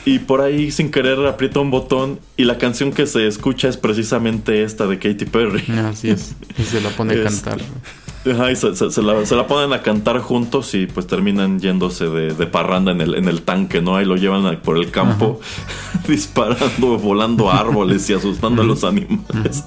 [0.05, 3.77] Y por ahí sin querer aprieta un botón y la canción que se escucha es
[3.77, 5.63] precisamente esta de Katy Perry.
[5.85, 6.35] Así es.
[6.57, 7.59] Y se la pone a cantar
[8.25, 13.27] se, la, ponen a cantar juntos y pues terminan yéndose de, parranda en el, en
[13.27, 13.95] el tanque, ¿no?
[13.95, 15.39] Ahí lo llevan por el campo
[16.07, 19.63] disparando, volando árboles y asustando a los animales.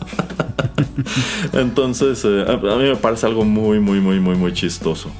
[1.52, 5.10] Entonces, eh, a, mí me parece algo muy, muy, muy, muy, muy chistoso.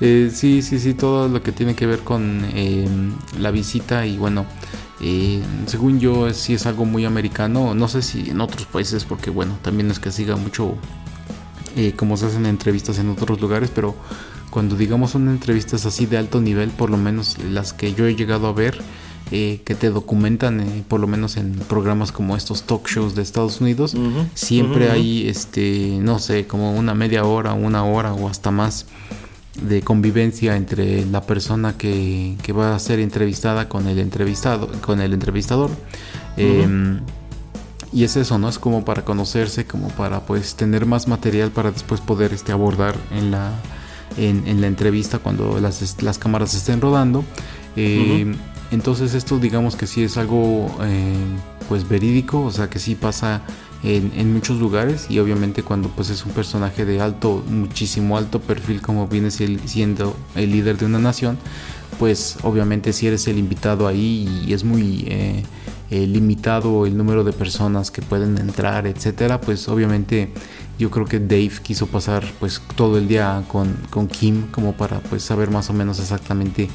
[0.00, 2.88] Eh, sí, sí, sí, todo lo que tiene que ver con eh,
[3.38, 4.46] la visita y bueno,
[5.00, 9.30] eh, según yo sí es algo muy americano, no sé si en otros países porque
[9.30, 10.76] bueno, también es que siga mucho
[11.96, 13.94] como se hacen entrevistas en otros lugares, pero
[14.50, 18.14] cuando digamos son entrevistas así de alto nivel, por lo menos las que yo he
[18.14, 18.80] llegado a ver,
[19.30, 23.96] que te documentan, por lo menos en programas como estos talk shows de Estados Unidos,
[24.34, 28.86] siempre hay, este, no sé, como una media hora, una hora o hasta más
[29.60, 35.12] de convivencia entre la persona que, va a ser entrevistada con el entrevistado con el
[35.12, 35.70] entrevistador.
[36.36, 37.00] Em,
[37.94, 41.70] y es eso no es como para conocerse como para pues tener más material para
[41.70, 43.52] después poder este abordar en la
[44.16, 47.24] en, la entrevista cuando las, las, cámaras estén rodando.
[47.74, 48.36] Em,
[48.70, 51.14] entonces esto digamos que sí es algo eh,
[51.68, 53.42] pues verídico o sea que sí pasa
[53.84, 58.80] en, muchos lugares y obviamente cuando pues es un personaje de alto, muchísimo alto perfil
[58.80, 61.36] como viene siendo el líder de una nación,
[61.98, 65.42] pues obviamente si eres el invitado ahí y es muy eh,
[65.90, 70.32] eh, limitado el número de personas que pueden entrar, etcétera, pues obviamente
[70.78, 75.00] yo creo que Dave quiso pasar pues todo el día con, con Kim como para
[75.00, 76.68] pues saber más o menos exactamente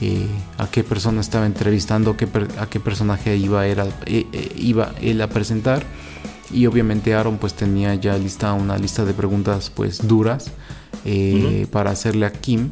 [0.00, 0.26] eh,
[0.58, 3.86] a qué persona estaba entrevistando, qué a qué personaje iba, era,
[4.56, 5.84] iba él a presentar.
[6.52, 10.50] Y obviamente Aaron pues tenía ya lista una lista de preguntas pues duras
[11.04, 12.70] eh, para hacerle a Kim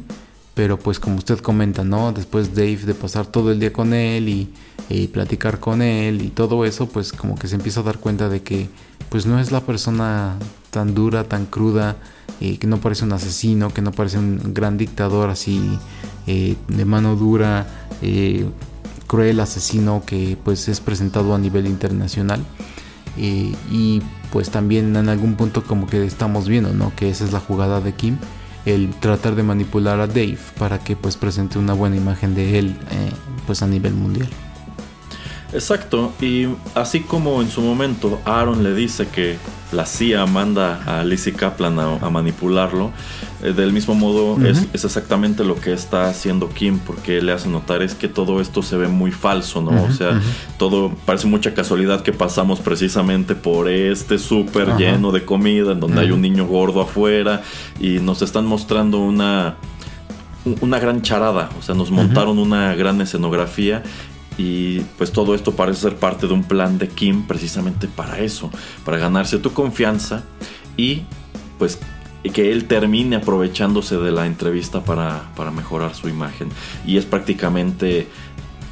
[0.59, 4.27] pero pues como usted comenta no después Dave de pasar todo el día con él
[4.27, 8.27] y, platicar con él y todo eso pues como que se empieza a dar cuenta
[8.27, 8.67] de que
[9.07, 10.37] pues no es la persona
[10.69, 11.95] tan dura tan cruda
[12.41, 15.61] eh, que no parece un asesino que no parece un gran dictador así
[16.27, 17.65] eh, de mano dura
[19.07, 22.41] cruel asesino que pues es presentado a nivel internacional.
[23.17, 24.01] Eh, y
[24.31, 26.95] pues también en algún punto como que estamos viendo, ¿no?
[26.95, 28.17] Que esa es la jugada de Kim,
[28.69, 32.77] el tratar de manipular a Dave para que pues presente una buena imagen de él
[32.91, 33.11] eh,
[33.45, 34.29] pues a nivel mundial.
[35.51, 39.37] Exacto, y así como en su momento Aaron le dice que
[39.71, 42.91] la CIA manda a Lizzie Kaplan a, manipularlo,
[43.43, 47.81] eh, del mismo modo es, exactamente lo que está haciendo Kim, porque le hace notar
[47.81, 49.83] es que todo esto se ve muy falso, ¿no?
[49.83, 50.19] o sea,
[50.57, 56.01] todo parece mucha casualidad que pasamos precisamente por este súper lleno de comida, en donde
[56.01, 57.41] hay un niño gordo afuera,
[57.79, 59.55] y nos están mostrando una
[60.61, 63.83] una gran charada, o sea, nos montaron una gran escenografía
[64.39, 68.49] y pues todo esto parece ser parte de un plan de Kim precisamente para eso,
[68.85, 70.23] para ganarse tu confianza
[70.77, 71.01] y
[71.57, 71.77] pues
[72.23, 76.47] que él termine aprovechándose de la entrevista para, mejorar su imagen.
[76.85, 78.07] Y es prácticamente,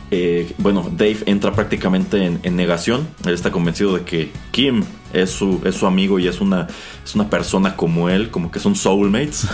[0.10, 3.06] eh, bueno, Dave entra prácticamente en, negación.
[3.26, 6.68] Él está convencido de que Kim es su, es su amigo y es una,
[7.04, 9.50] es una persona como él, como que son soulmates.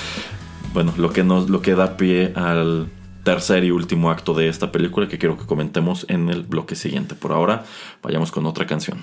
[0.74, 2.88] bueno, lo que, nos, lo que da pie al,
[3.22, 7.14] tercer y último acto de esta película que quiero que comentemos en el bloque siguiente.
[7.14, 7.64] Por ahora,
[8.02, 9.02] vayamos con otra canción.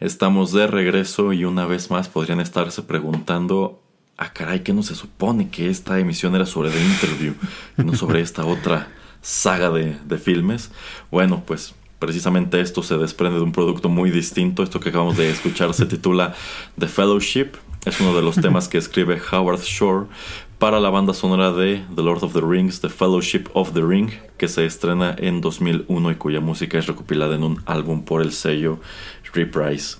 [0.00, 3.82] Estamos de regreso y una vez más podrían estarse preguntando,
[4.16, 7.34] ah caray, ¿qué no se supone que esta emisión era sobre The Interview
[7.76, 8.92] y no sobre esta otra
[9.22, 10.70] saga de, de filmes?
[11.10, 14.62] Bueno, pues precisamente esto se desprende de un producto muy distinto.
[14.62, 16.32] Esto que acabamos de escuchar se titula
[16.78, 17.48] The Fellowship.
[17.84, 20.06] Es uno de los temas que escribe Howard Shore
[20.58, 24.10] para la banda sonora de The Lord of the Rings, The Fellowship of the Ring,
[24.36, 28.32] que se estrena en 2001 y cuya música es recopilada en un álbum por el
[28.32, 28.80] sello
[29.32, 29.98] Reprise.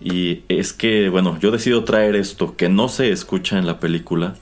[0.00, 4.34] Y es que, bueno, yo decido traer esto que no se escucha en la película,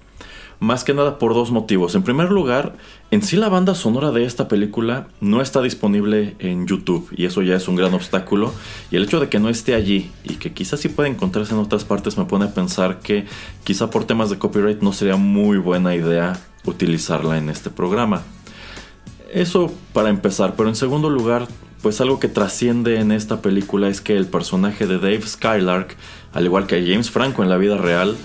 [0.60, 1.94] más que nada por dos motivos.
[1.94, 2.74] En primer lugar,
[3.10, 7.42] en sí la banda sonora de esta película no está disponible en YouTube y eso
[7.42, 8.52] ya es un gran obstáculo.
[8.90, 11.60] Y el hecho de que no esté allí y que quizás sí pueda encontrarse en
[11.60, 13.26] otras partes me pone a pensar que
[13.62, 18.22] quizá por temas de copyright no sería muy buena idea utilizarla en este programa.
[19.32, 21.46] Eso para empezar, pero en segundo lugar,
[21.84, 25.94] pues algo que trasciende en esta película es que el personaje de Dave Skylark,
[26.32, 28.16] al igual que James Franco en la vida real,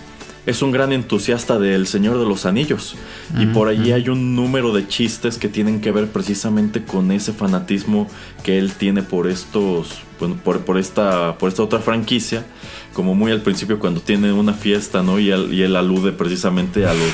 [0.45, 2.95] es un gran entusiasta del Señor de los Anillos.
[3.37, 7.33] Y por allí hay un número de chistes que tienen que ver precisamente con ese
[7.33, 8.07] fanatismo
[8.43, 10.03] que él tiene por estos.
[10.21, 12.45] Bueno, por, esta, por esta otra franquicia.
[12.93, 15.19] Como muy al principio cuando tiene una fiesta, ¿no?
[15.19, 17.11] Y y él alude precisamente a los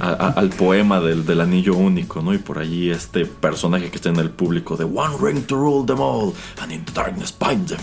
[0.00, 2.32] al poema del, del, anillo único, ¿no?
[2.32, 5.86] Y por allí este personaje que está en el público de One ring to rule
[5.86, 7.80] them all, and in the darkness bind them.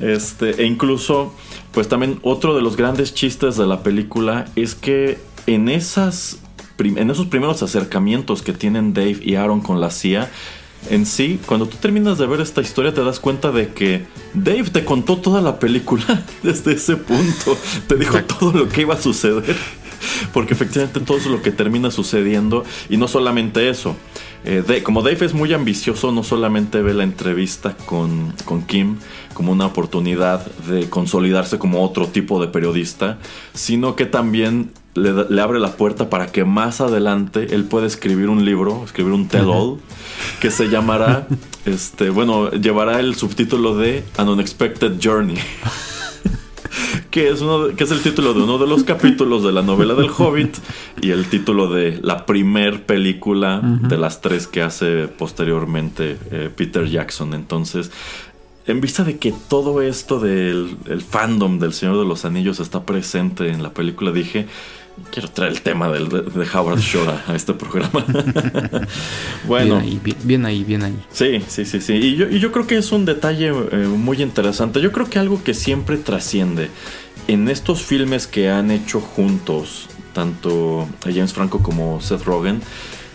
[0.00, 1.34] este, e incluso,
[1.72, 6.38] pues también otro de los grandes chistes de la película es que en esas
[6.78, 10.28] en esos primeros acercamientos que tienen Dave y Aaron con la CIA,
[10.90, 14.64] en sí, cuando tú terminas de ver esta historia te das cuenta de que Dave
[14.64, 17.56] te contó toda la película desde ese punto.
[17.86, 19.56] Te dijo todo lo que iba a suceder.
[20.32, 22.64] Porque efectivamente todo es lo que termina sucediendo.
[22.88, 23.96] Y no solamente eso.
[24.44, 28.98] Eh, como Dave es muy ambicioso, no solamente ve la entrevista con, con Kim
[29.32, 33.18] como una oportunidad de consolidarse como otro tipo de periodista,
[33.52, 38.44] sino que también le, abre la puerta para que más adelante él pueda escribir un
[38.44, 39.78] libro, escribir un tell-all,
[40.40, 41.26] que se llamará,
[41.66, 45.38] este, bueno, llevará el subtítulo de An Unexpected Journey.
[47.10, 49.94] que es, uno que es el título de uno de los capítulos de la novela
[49.94, 50.56] del Hobbit
[51.00, 56.86] y el título de la primer película de las tres que hace posteriormente eh, Peter
[56.86, 57.34] Jackson.
[57.34, 57.90] Entonces,
[58.66, 63.50] en vista de que todo esto del fandom del Señor de los Anillos está presente
[63.50, 64.46] en la película, dije,
[65.10, 68.04] quiero traer el tema del, de Howard Shore a, este programa.
[69.46, 69.80] bueno.
[69.80, 71.04] Bien ahí, bien, ahí, bien ahí.
[71.10, 71.94] Sí, sí, sí, sí.
[71.94, 74.80] Y yo, y yo creo que es un detalle eh, muy interesante.
[74.80, 76.70] Yo creo que algo que siempre trasciende
[77.28, 82.60] en estos filmes que han hecho juntos, tanto James Franco como Seth Rogen,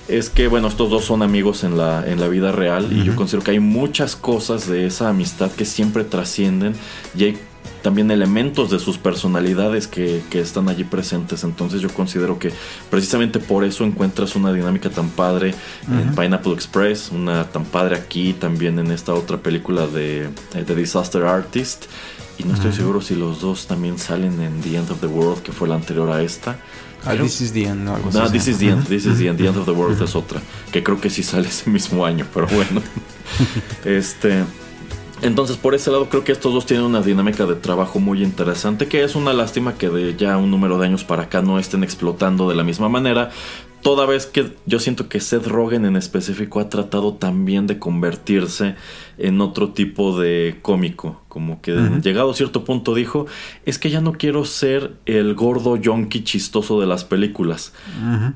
[0.07, 3.15] es que, bueno, estos dos son amigos en la, en la vida real y yo
[3.15, 6.73] considero que hay muchas cosas de esa amistad que siempre trascienden
[7.15, 7.37] y hay
[7.81, 11.43] también elementos de sus personalidades que, están allí presentes.
[11.43, 12.51] Entonces yo considero que
[12.89, 15.53] precisamente por eso encuentras una dinámica tan padre
[15.91, 20.75] en Pineapple Express, una tan padre aquí también en esta otra película de, eh, de
[20.75, 21.85] Disaster Artist.
[22.37, 25.41] Y no estoy seguro si los dos también salen en The End of the World,
[25.43, 26.57] que fue la anterior a esta.
[27.05, 29.27] Ah, This is the End, no, algo no, This is the End, This is the
[29.27, 30.41] End, The End of the World es otra.
[30.71, 32.81] Que creo que sí sale ese mismo año, pero bueno.
[33.85, 34.43] este.
[35.21, 38.87] Entonces, por ese lado, creo que estos dos tienen una dinámica de trabajo muy interesante,
[38.87, 41.83] que es una lástima que de ya un número de años para acá no estén
[41.83, 43.29] explotando de la misma manera,
[43.81, 48.75] toda vez que yo siento que Seth Rogen en específico ha tratado también de convertirse
[49.17, 51.21] en otro tipo de cómico.
[51.27, 53.27] Como que llegado a cierto punto dijo,
[53.65, 57.73] es que ya no quiero ser el gordo yonki chistoso de las películas.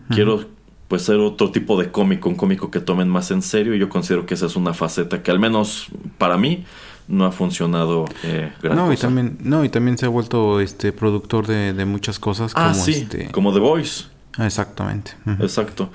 [0.09, 0.45] Quiero
[0.93, 3.89] pues ser otro tipo de cómico, un cómico que tomen más en serio y yo
[3.89, 5.87] considero que esa es una faceta que al menos
[6.19, 6.65] para mí
[7.07, 11.47] no ha funcionado eh, no y también no y también se ha vuelto este productor
[11.47, 14.03] de, muchas cosas ah, como este como The Voice
[14.39, 15.11] Exactamente.
[15.39, 15.89] Exacto.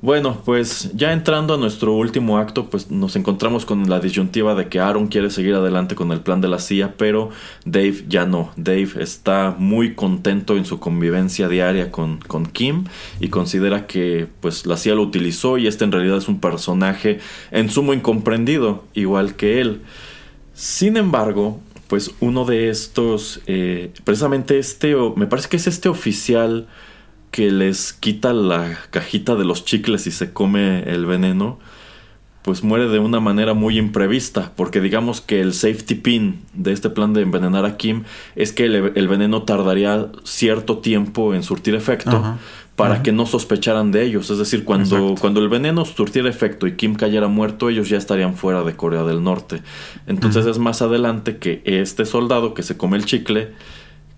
[0.00, 4.68] Bueno, pues ya entrando a nuestro último acto, pues nos encontramos con la disyuntiva de
[4.68, 7.30] que Aaron quiere seguir adelante con el plan de la CIA, pero
[7.64, 8.52] Dave ya no.
[8.56, 12.84] Dave está muy contento en su convivencia diaria con, con Kim
[13.18, 17.18] y considera que pues la CIA lo utilizó y este en realidad es un personaje
[17.50, 19.82] en sumo incomprendido, igual que él.
[20.54, 26.68] Sin embargo, pues uno de estos, eh, precisamente este, me parece que es este oficial
[27.30, 31.58] que les quita la cajita de los chicles y se come el veneno,
[32.42, 36.88] pues muere de una manera muy imprevista, porque digamos que el safety pin de este
[36.88, 38.04] plan de envenenar a Kim
[38.36, 42.38] es que el, veneno tardaría cierto tiempo en surtir efecto
[42.74, 44.30] para que no sospecharan de ellos.
[44.30, 48.34] Es decir, cuando, cuando el veneno surtiera efecto y Kim cayera muerto, ellos ya estarían
[48.34, 49.62] fuera de Corea del Norte.
[50.06, 53.52] Entonces es más adelante que este soldado que se come el chicle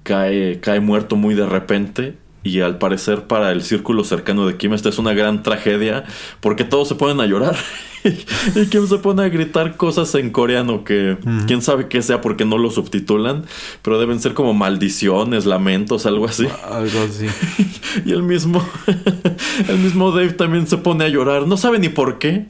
[0.03, 4.73] cae, cae muerto muy de repente y al parecer para el círculo cercano de Kim
[4.73, 6.05] esta es una gran tragedia
[6.41, 7.57] porque todos se ponen a llorar
[8.05, 12.45] y Kim se pone a gritar cosas en coreano que quién sabe qué sea porque
[12.45, 13.45] no lo subtitulan,
[13.83, 16.47] pero deben ser como maldiciones, lamentos, algo así.
[16.65, 17.27] Algo así.
[18.07, 18.67] y el mismo
[19.69, 22.47] el mismo Dave también se pone a llorar, no sabe ni por qué,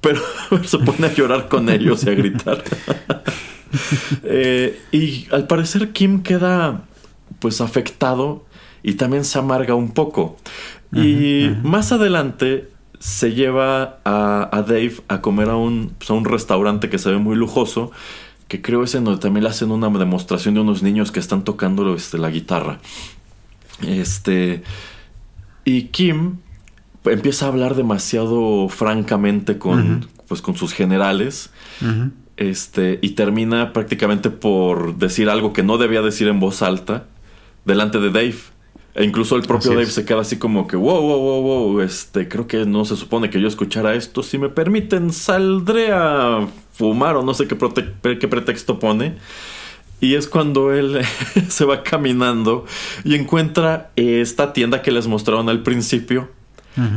[0.00, 0.20] pero
[0.64, 2.62] se pone a llorar con ellos y a gritar.
[4.24, 6.84] Eh, y al parecer Kim queda
[7.38, 8.44] pues afectado
[8.82, 10.36] y también se amarga un poco.
[10.94, 12.68] y más adelante
[13.02, 17.18] se lleva a, Dave a comer a un, pues, a un restaurante que se ve
[17.18, 17.90] muy lujoso,
[18.46, 21.42] que creo es en donde también le hacen una demostración de unos niños que están
[21.42, 22.78] tocando este, la guitarra.
[23.84, 24.62] Este.
[25.64, 26.36] Y Kim
[27.04, 31.50] empieza a hablar demasiado francamente con, pues, con sus generales.
[32.36, 37.06] Este, y termina prácticamente por decir algo que no debía decir en voz alta
[37.64, 38.38] delante de Dave.
[38.94, 42.28] E incluso el propio Dave se queda así como que, wow, wow, wow, wow, este,
[42.28, 44.22] creo que no se supone que yo escuchara esto.
[44.22, 47.56] Si me permiten, saldré a fumar o no sé qué,
[48.18, 49.16] qué pretexto pone.
[50.02, 51.00] Y es cuando él
[51.48, 52.66] se va caminando
[53.04, 56.28] y encuentra esta tienda que les mostraron al principio,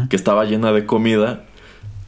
[0.10, 1.46] que estaba llena de comida.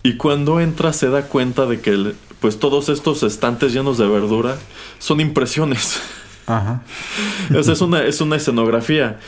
[0.03, 4.57] Y cuando entra se da cuenta de que pues todos estos estantes llenos de verdura
[4.99, 6.01] son impresiones.
[6.47, 6.81] Ajá.
[7.55, 9.19] es una, es una escenografía.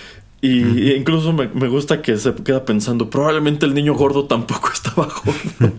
[0.41, 5.73] Y incluso me, gusta que se queda pensando, probablemente el niño gordo tampoco estaba gordo.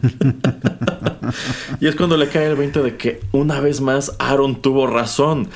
[1.81, 5.49] y es cuando le cae el 20 de que una vez más Aaron tuvo razón.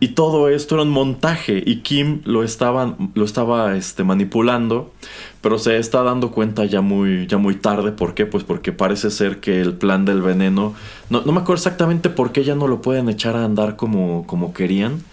[0.00, 4.92] Y todo esto era un montaje y Kim lo estaba, lo estaba este, manipulando,
[5.40, 7.92] pero se está dando cuenta ya muy, ya muy tarde.
[7.92, 8.26] ¿Por qué?
[8.26, 10.74] Pues porque parece ser que el plan del veneno,
[11.08, 14.26] no, no me acuerdo exactamente por qué ya no lo pueden echar a andar como,
[14.26, 15.04] como querían.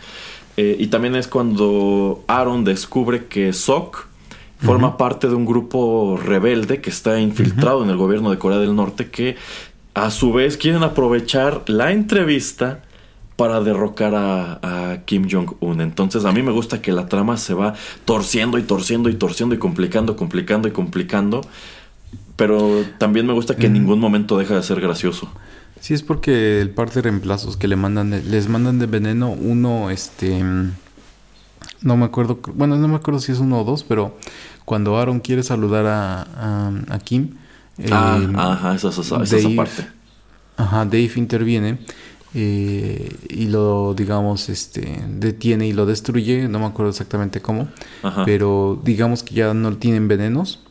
[0.58, 4.08] Eh, y también es cuando Aaron descubre que Sok
[4.60, 8.76] forma parte de un grupo rebelde que está infiltrado en el gobierno de Corea del
[8.76, 9.36] Norte que
[9.94, 12.84] a su vez quieren aprovechar la entrevista
[13.36, 15.82] para derrocar a, Kim Jong-un.
[15.82, 17.74] Entonces a mí me gusta que la trama se va
[18.06, 21.42] torciendo y torciendo y torciendo y complicando, complicando y complicando.
[22.36, 25.32] Pero también me gusta que en ningún momento deja de ser gracioso.
[25.82, 29.90] Sí, es porque el par de reemplazos que le mandan, les mandan de veneno, uno,
[29.90, 30.44] este,
[31.82, 34.16] no me acuerdo, bueno, no me acuerdo si es uno o dos, pero
[34.64, 37.32] cuando Aaron quiere saludar a, a, Kim,
[37.92, 39.88] ah, eh, ajá, esa, esa, parte.
[40.56, 41.80] Ajá, Dave interviene
[42.36, 47.70] eh, y lo, digamos, este, detiene y lo destruye, no me acuerdo exactamente cómo,
[48.24, 50.64] pero digamos que ya no tienen venenos,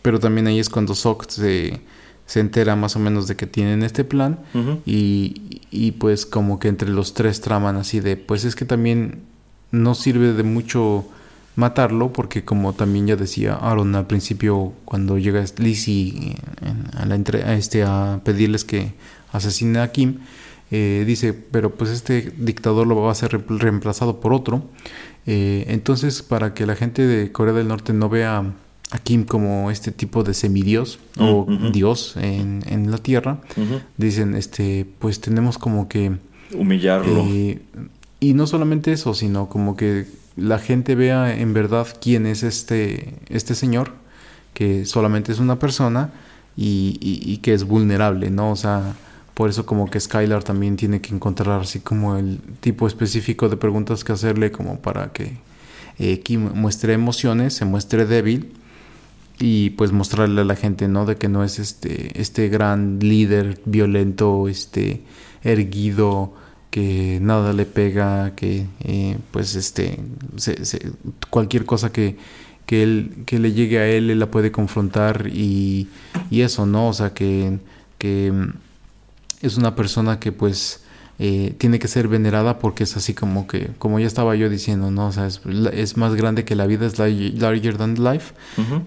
[0.00, 1.80] pero también ahí es cuando Sok se
[2.28, 4.38] se entera más o menos de que tienen este plan
[4.84, 9.22] y, y, pues como que entre los tres traman así de pues es que también
[9.70, 11.06] no sirve de mucho
[11.56, 16.36] matarlo porque como también ya decía Aaron al principio cuando llega Lizzie
[16.98, 18.92] a, la a, este, a pedirles que
[19.32, 20.18] asesine a Kim
[20.70, 24.64] eh, dice pero pues este dictador lo va a ser reemplazado por otro
[25.24, 28.52] eh, entonces para que la gente de Corea del Norte no vea
[28.90, 33.38] a Kim como este tipo de semidios o dios en, en, la tierra,
[33.96, 36.12] dicen, este, pues tenemos como que...
[36.54, 37.24] Humillarlo.
[37.28, 37.60] Eh,
[38.20, 43.14] y no solamente eso, sino como que la gente vea en verdad quién es este,
[43.28, 43.92] este señor,
[44.54, 46.10] que solamente es una persona
[46.56, 48.50] y, y, que es vulnerable, ¿no?
[48.50, 48.96] O sea,
[49.34, 53.56] por eso como que Skylar también tiene que encontrar así como el tipo específico de
[53.56, 55.36] preguntas que hacerle como para que
[55.98, 58.52] eh, Kim muestre emociones, se muestre débil
[59.40, 63.60] y pues mostrarle a la gente no de que no es este este gran líder
[63.64, 65.02] violento este
[65.42, 66.34] erguido
[66.70, 70.00] que nada le pega que eh, pues este
[71.30, 72.16] cualquier cosa que
[72.66, 75.88] que él que le llegue a él él la puede confrontar y,
[76.30, 77.58] y eso no o sea que
[77.98, 78.32] que
[79.40, 80.82] es una persona que pues
[81.20, 84.90] eh, tiene que ser venerada porque es así como que, como ya estaba yo diciendo,
[84.92, 85.08] ¿no?
[85.08, 88.34] O sea, es, más grande que la vida, es larger than life.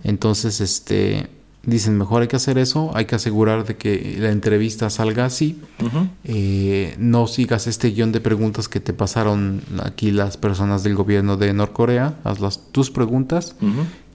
[0.03, 1.27] Entonces, este,
[1.63, 5.59] dicen, mejor hay que hacer eso, hay que asegurar de que la entrevista salga así.
[6.23, 11.35] Eh, no sigas este guion de preguntas que te pasaron aquí las personas del gobierno
[11.35, 13.55] de Norcorea, haz las, tus preguntas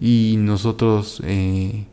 [0.01, 1.21] y nosotros...
[1.25, 1.85] Eh,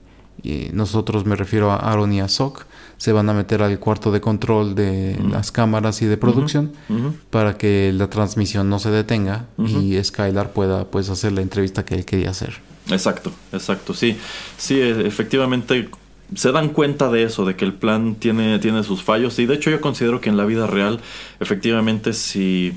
[0.45, 2.65] y nosotros me refiero a Aaron y a Sok,
[2.97, 6.71] se van a meter al cuarto de control de las cámaras y de producción
[7.29, 11.95] para que la transmisión no se detenga y Skylar pueda pues hacer la entrevista que
[11.95, 12.61] él quería hacer.
[12.89, 14.17] Exacto, exacto, sí,
[14.57, 15.89] sí, e, efectivamente
[16.35, 19.39] se dan cuenta de eso, de que el plan tiene, tiene sus fallos.
[19.39, 20.99] Y de hecho yo considero que en la vida real
[21.39, 22.73] efectivamente si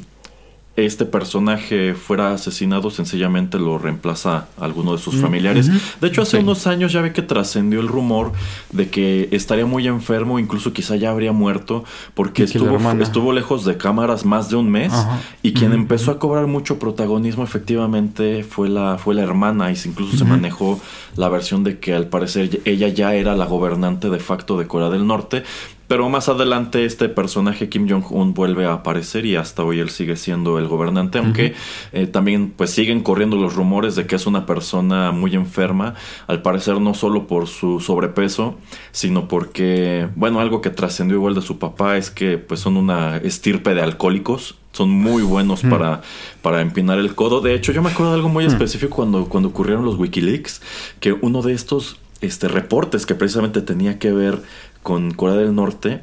[0.76, 5.70] este personaje fuera asesinado, sencillamente lo reemplaza alguno de sus mm, familiares.
[6.00, 8.32] De hecho, hace unos años ya ve que trascendió el rumor
[8.72, 11.84] de que estaría muy enfermo, incluso quizá ya habría muerto,
[12.14, 14.92] porque estuvo, estuvo lejos de cámaras más de un mes.
[15.42, 19.72] Y quien empezó a cobrar mucho protagonismo, efectivamente, fue la, fue la hermana.
[19.72, 20.80] Y incluso se manejó
[21.16, 24.90] la versión de que al parecer ella ya era la gobernante de facto de Corea
[24.90, 25.44] del Norte.
[25.88, 30.16] Pero más adelante este personaje Kim Jong-un vuelve a aparecer y hasta hoy él sigue
[30.16, 31.54] siendo el gobernante, aunque
[31.92, 35.94] eh, también pues siguen corriendo los rumores de que es una persona muy enferma,
[36.26, 38.56] al parecer no solo por su sobrepeso,
[38.90, 43.18] sino porque, bueno, algo que trascendió igual de su papá es que pues son una
[43.18, 46.02] estirpe de alcohólicos, son muy buenos para,
[46.42, 47.40] para empinar el codo.
[47.40, 50.60] De hecho, yo me acuerdo de algo muy específico cuando, cuando ocurrieron los Wikileaks,
[51.00, 54.42] que uno de estos este, reportes que precisamente tenía que ver
[54.86, 56.02] con Corea del Norte,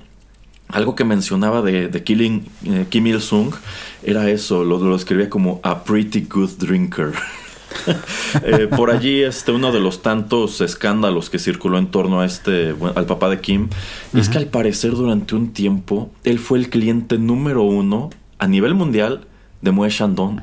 [0.67, 3.53] algo que mencionaba de, de Killing, eh, Kim Il-sung
[4.03, 7.13] era eso, lo, lo, escribía como a pretty good drinker.
[8.43, 12.75] Eh, por allí, este, uno de los tantos escándalos que circuló en torno a este,
[12.95, 13.67] al papá de Kim,
[14.13, 18.75] es que al parecer durante un tiempo él fue el cliente número uno a nivel
[18.75, 19.25] mundial
[19.63, 20.41] de Moe Shandong.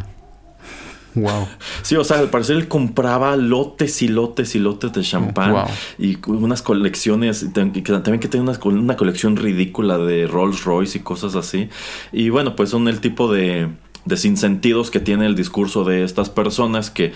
[1.14, 1.48] Wow.
[1.82, 5.66] Sí, o sea, al parecer él compraba lotes y lotes y lotes de champán
[5.98, 11.34] y unas colecciones, también que tiene una, una colección ridícula de Rolls Royce y cosas
[11.34, 11.68] así.
[12.12, 13.68] Y bueno, pues son el tipo de
[14.04, 17.12] de sinsentidos que tiene el discurso de estas personas que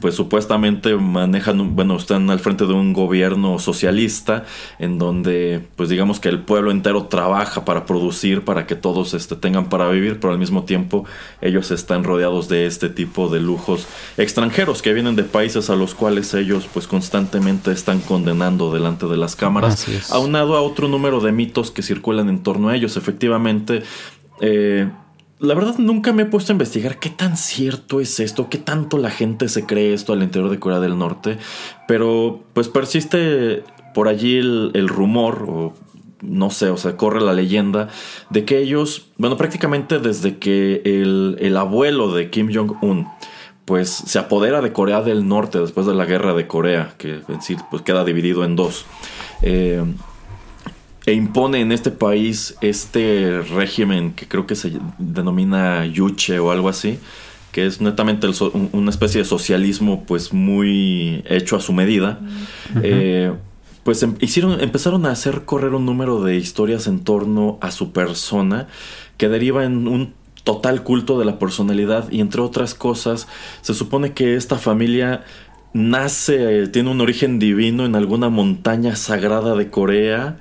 [0.00, 4.44] pues supuestamente manejan, bueno, están al frente de un gobierno socialista
[4.78, 9.36] en donde pues digamos que el pueblo entero trabaja para producir, para que todos este,
[9.36, 11.04] tengan para vivir, pero al mismo tiempo
[11.40, 13.86] ellos están rodeados de este tipo de lujos
[14.16, 19.16] extranjeros que vienen de países a los cuales ellos pues constantemente están condenando delante de
[19.16, 22.96] las cámaras, aunado a otro número de mitos que circulan en torno a ellos.
[22.96, 23.82] Efectivamente,
[24.40, 24.88] eh,
[25.40, 28.98] la verdad nunca me he puesto a investigar qué tan cierto es esto, qué tanto
[28.98, 31.38] la gente se cree esto al interior de Corea del Norte,
[31.88, 33.64] pero pues persiste
[33.94, 35.74] por allí el, rumor, o
[36.20, 37.88] no sé, o sea, corre la leyenda
[38.28, 43.08] de que ellos, bueno, prácticamente desde que el, el abuelo de Kim Jong-un,
[43.64, 47.40] pues se apodera de Corea del Norte después de la guerra de Corea, que en
[47.70, 48.84] pues queda dividido en dos.
[49.42, 49.82] Eh,
[51.10, 56.68] e impone en este país este régimen que creo que se denomina Yuche o algo
[56.68, 57.00] así,
[57.50, 58.28] que es netamente
[58.70, 62.20] una especie de socialismo pues muy hecho a su medida.
[62.84, 63.32] Eh,
[63.82, 67.90] pues em, hicieron, empezaron a hacer correr un número de historias en torno a su
[67.90, 68.68] persona
[69.16, 70.14] que deriva en un
[70.44, 73.26] total culto de la personalidad y entre otras cosas
[73.62, 75.24] se supone que esta familia
[75.72, 80.38] nace, tiene un origen divino en alguna montaña sagrada de Corea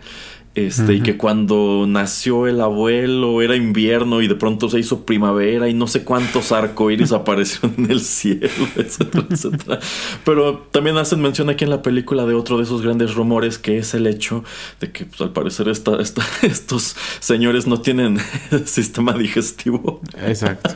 [0.68, 5.69] este, y que cuando nació el abuelo era invierno y de pronto se hizo primavera
[5.69, 9.80] y no sé cuántos arcoíris aparecieron en el cielo, etcétera, etcétera.
[10.26, 13.77] Pero también hacen mención aquí en la película de otro de esos grandes rumores que
[13.77, 14.44] es el hecho
[14.80, 18.18] de que pues, al parecer esta, esta, estos señores no tienen
[18.65, 20.02] sistema digestivo.
[20.26, 20.76] Exacto.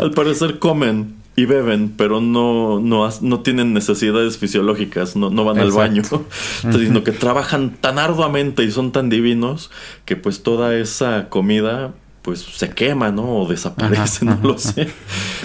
[0.00, 5.58] al parecer comen y beben, pero no, no, no tienen necesidades fisiológicas, no, no van
[5.58, 6.02] al baño,
[6.72, 9.70] sino que trabajan tan arduamente y son tan divinos
[10.04, 13.40] que pues toda esa comida pues se quema, ¿no?
[13.40, 14.88] O desaparece, no lo sé.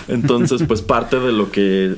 [0.07, 1.95] Entonces, pues parte de lo que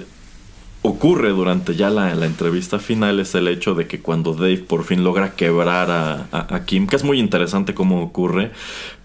[0.81, 4.85] ocurre durante ya la, la, entrevista final es el hecho de que cuando Dave por
[4.85, 8.51] fin logra quebrar a, a, Kim, que es muy interesante cómo ocurre,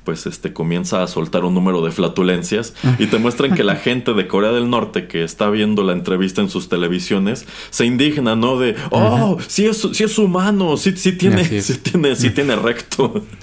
[0.04, 4.12] pues este comienza a soltar un número de flatulencias y te muestran que la gente
[4.14, 8.58] de Corea del Norte que está viendo la entrevista en sus televisiones se indigna, ¿no?
[8.58, 13.24] De, oh, sí es, sí es humano, sí, sí tiene, sí tiene, sí tiene recto.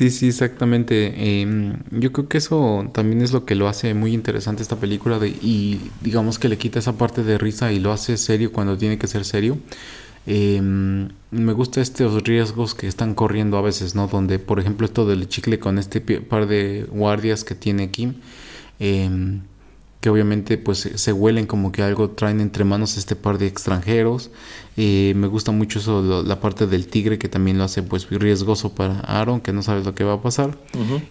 [0.00, 1.40] Sí, sí, exactamente.
[1.42, 5.18] Em, yo creo que eso también es lo que lo hace muy interesante esta película
[5.18, 8.78] de, y digamos que le quita esa parte de risa y lo hace serio cuando
[8.78, 9.58] tiene que ser serio.
[10.26, 14.06] Em, me gusta estos riesgos que están corriendo a veces, ¿no?
[14.06, 18.14] Donde, por ejemplo, esto del chicle con este par de guardias que tiene Kim,
[18.78, 19.42] em,
[20.00, 24.30] que obviamente pues se huelen como que algo traen entre manos este par de extranjeros.
[24.76, 28.74] Eh, me gusta mucho eso, la parte del tigre que también lo hace pues riesgoso
[28.74, 30.56] para Aaron, que no sabe lo que va a pasar.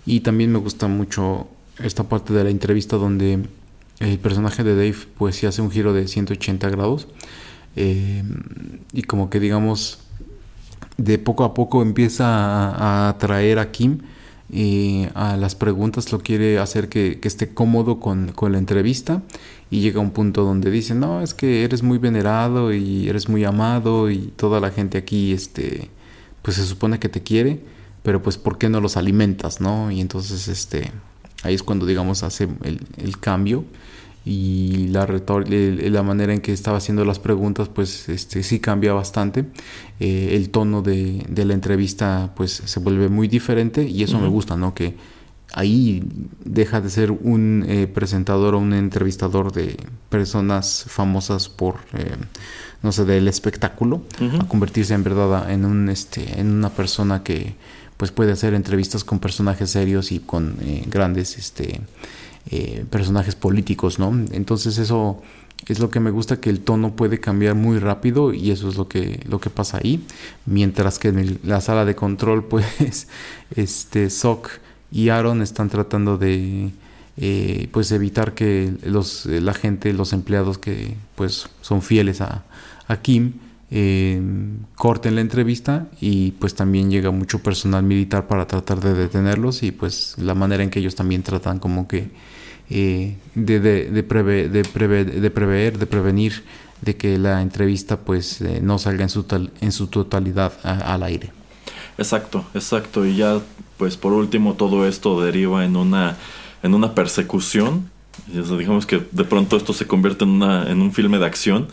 [0.06, 3.40] Y también me gusta mucho esta parte de la entrevista donde
[4.00, 7.08] el personaje de Dave pues sí hace un giro de 180 grados
[7.82, 8.24] eh,
[8.92, 10.00] y como que digamos
[10.98, 14.00] de poco a poco empieza a, atraer a Kim
[15.14, 19.22] a las preguntas lo quiere hacer que, esté cómodo con, con, la entrevista
[19.72, 23.30] y llega a un punto donde dice no es que eres muy venerado y eres
[23.30, 25.90] muy amado y toda la gente aquí este
[26.42, 27.62] pues se supone que te quiere
[28.04, 30.92] pero pues por qué no los alimentas no y entonces este
[31.44, 32.50] ahí es cuando digamos hace
[32.98, 33.64] el cambio
[34.26, 39.46] y la, la manera en que estaba haciendo las preguntas pues este sí cambia bastante.
[40.00, 44.28] Eh, el tono de, de, la entrevista pues se vuelve muy diferente y eso me
[44.28, 44.96] gusta no que
[45.54, 46.04] ahí
[46.44, 49.78] deja de ser un eh, presentador o un entrevistador de
[50.10, 52.16] personas famosas por eh,
[52.84, 54.04] no sé del espectáculo
[54.40, 57.56] a convertirse en verdad en un este en una persona que
[57.98, 60.56] pues puede hacer entrevistas con personajes serios y con
[60.88, 61.82] grandes este
[62.52, 64.12] eh, personajes políticos, ¿no?
[64.32, 65.22] Entonces eso
[65.68, 68.78] es lo que me gusta, que el tono puede cambiar muy rápido y eso es
[68.78, 70.04] lo que, lo que pasa ahí.
[70.46, 73.08] Mientras que en la sala de control, pues,
[73.56, 74.50] este, Sock
[74.92, 76.72] y Aaron están tratando de...
[77.22, 82.46] Eh, pues evitar que los, la gente, los empleados que pues son fieles a,
[82.88, 83.34] a Kim,
[83.72, 84.20] eh,
[84.76, 89.72] corten la entrevista y pues también llega mucho personal militar para tratar de detenerlos y
[89.72, 92.10] pues la manera en que ellos también tratan como que
[92.72, 96.44] eh, de, de, de, prever, de, prever, de prevenir
[96.82, 99.26] de que la entrevista pues eh, no salga en su,
[99.62, 101.32] en su totalidad al aire.
[101.98, 103.06] Exacto, exacto.
[103.06, 103.40] Y ya
[103.78, 106.18] pues por último todo esto deriva en una,
[106.64, 107.90] en una persecución.
[108.28, 111.68] Digamos que de pronto esto se convierte en, una, en un filme de acción.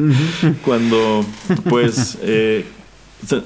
[0.64, 1.24] Cuando
[1.68, 2.18] pues...
[2.22, 2.64] Eh,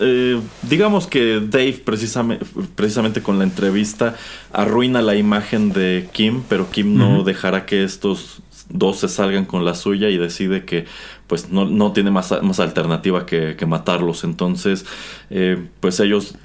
[0.00, 4.16] eh, digamos que Dave precisamente, precisamente con la entrevista
[4.50, 9.64] arruina la imagen de Kim, pero Kim no dejará que estos dos se salgan con
[9.64, 10.86] la suya y decide que
[11.26, 14.24] pues no, tiene más, más alternativa que, matarlos.
[14.24, 14.86] Entonces,
[15.30, 16.36] eh, pues ellos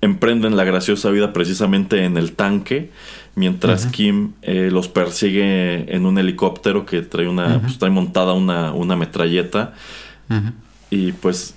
[0.00, 2.90] emprenden la graciosa vida precisamente en el tanque,
[3.34, 8.72] mientras Kim eh, los persigue en un helicóptero que trae una, pues, trae montada una,
[8.72, 9.74] una metralleta.
[10.90, 11.54] Y pues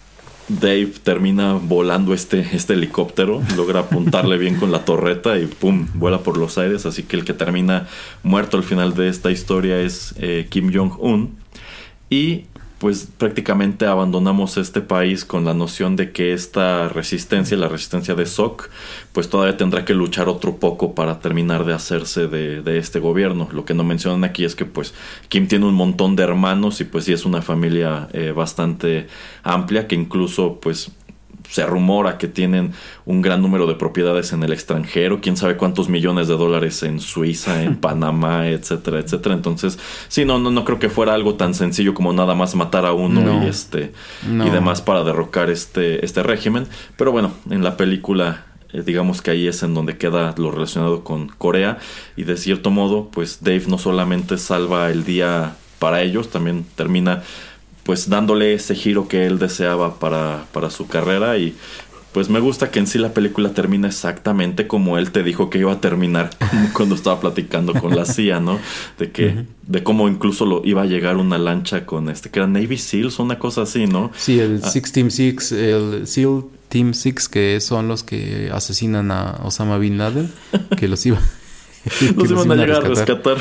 [0.47, 5.87] Dave termina volando este, este helicóptero, logra apuntarle bien con la torreta y ¡pum!
[5.93, 6.85] vuela por los aires.
[6.85, 7.87] Así que el que termina
[8.23, 11.37] muerto al final de esta historia es eh, Kim Jong-un.
[12.09, 12.45] Y
[12.83, 18.25] pues prácticamente abandonamos este país con la noción de que esta resistencia, la resistencia de
[18.25, 18.67] Sok,
[19.13, 23.47] pues todavía tendrá que luchar otro poco para terminar de hacerse de, este gobierno.
[23.53, 24.93] Lo que no mencionan aquí es que pues
[25.29, 29.07] Kim tiene un montón de hermanos y pues sí es una familia eh, bastante
[29.43, 30.91] amplia que incluso pues
[31.53, 32.73] se rumora que tienen
[33.05, 36.99] un gran número de propiedades en el extranjero, quién sabe cuántos millones de dólares en
[36.99, 39.35] Suiza, en Panamá, etcétera, etcétera.
[39.35, 39.77] Entonces,
[40.07, 42.93] sí, no, no, no creo que fuera algo tan sencillo como nada más matar a
[42.93, 43.93] uno y este
[44.27, 46.65] y demás para derrocar este, este régimen.
[46.97, 51.03] Pero bueno, en la película eh, digamos que ahí es en donde queda lo relacionado
[51.03, 51.77] con Corea
[52.15, 57.21] y de cierto modo pues Dave no solamente salva el día para ellos, también termina
[57.83, 61.55] pues dándole ese giro que él deseaba para, para su carrera y
[62.13, 65.57] pues me gusta que en sí la película termina exactamente como él te dijo que
[65.57, 66.29] iba a terminar
[66.73, 68.59] cuando estaba platicando con la CIA, ¿no?
[68.99, 72.47] De que, de cómo incluso lo iba a llegar una lancha con este, que era
[72.47, 74.11] Navy SEALs, una cosa así, ¿no?
[74.15, 74.69] Sí, el ah.
[74.69, 79.97] Six Team Six, el SEAL Team Six, que son los que asesinan a Osama Bin
[79.97, 80.31] Laden,
[80.77, 81.19] que los iba
[82.15, 83.37] Nos iban a llegar a rescatar.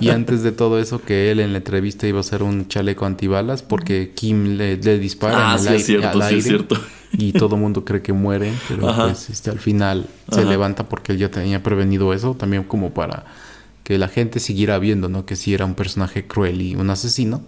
[0.00, 3.04] Y, antes de todo eso, que él en la entrevista iba a hacer un chaleco
[3.04, 6.76] antibalas porque Kim le, dispara ah, en el aire, cierto, sí, cierto.
[7.12, 11.12] Y todo el mundo cree que muere, pero pues este, al final se levanta porque
[11.12, 13.24] él ya tenía prevenido eso, también como para
[13.88, 15.24] que la gente siguiera viendo, ¿no?
[15.24, 17.40] Que si era un personaje cruel y un asesino.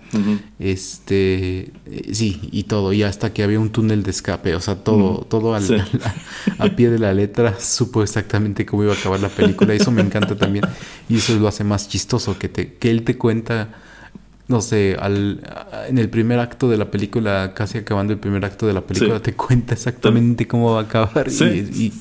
[0.59, 4.77] Este, eh, sí, y todo, y hasta que había un túnel de escape, o sea,
[4.77, 5.87] todo, todo al,
[6.59, 9.75] a, pie de la letra supo exactamente cómo iba a acabar la película.
[9.75, 10.65] Eso me encanta también,
[11.11, 13.75] y eso lo hace más chistoso, que, te, que él te cuenta
[14.51, 15.41] no sé, al,
[15.89, 19.21] en el primer acto de la película, casi acabando el primer acto de la película,
[19.21, 21.93] te cuenta exactamente cómo va a acabar y,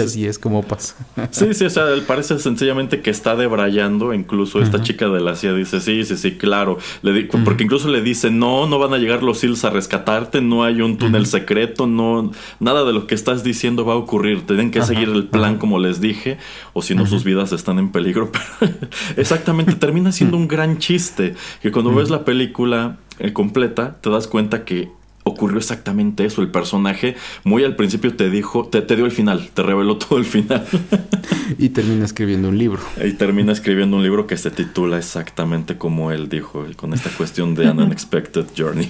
[0.00, 0.96] así es como pasa.
[1.30, 5.54] Sí, sí, o sea, parece sencillamente que está debrayando, incluso esta chica de la CIA
[5.54, 9.22] dice, sí, sí, sí, claro, le porque incluso le dice, no, no van a llegar
[9.22, 13.44] los SEALs a rescatarte, no hay un túnel secreto, no, nada de lo que estás
[13.44, 16.38] diciendo va a ocurrir, tienen que seguir el plan como les dije,
[16.72, 18.32] o si no sus vidas están en peligro,
[19.16, 24.28] exactamente, termina siendo un gran chiste, que cuando ves la película eh, completa, te das
[24.28, 24.88] cuenta que
[25.26, 26.40] ocurrió exactamente eso.
[26.40, 30.18] El personaje muy al principio te dijo, te, te dio el final, te reveló todo
[30.18, 30.64] el final.
[31.58, 32.80] y termina escribiendo un libro.
[33.04, 37.56] Y termina escribiendo un libro que se titula exactamente como él dijo, con esta cuestión
[37.56, 38.88] de An Unexpected Journey.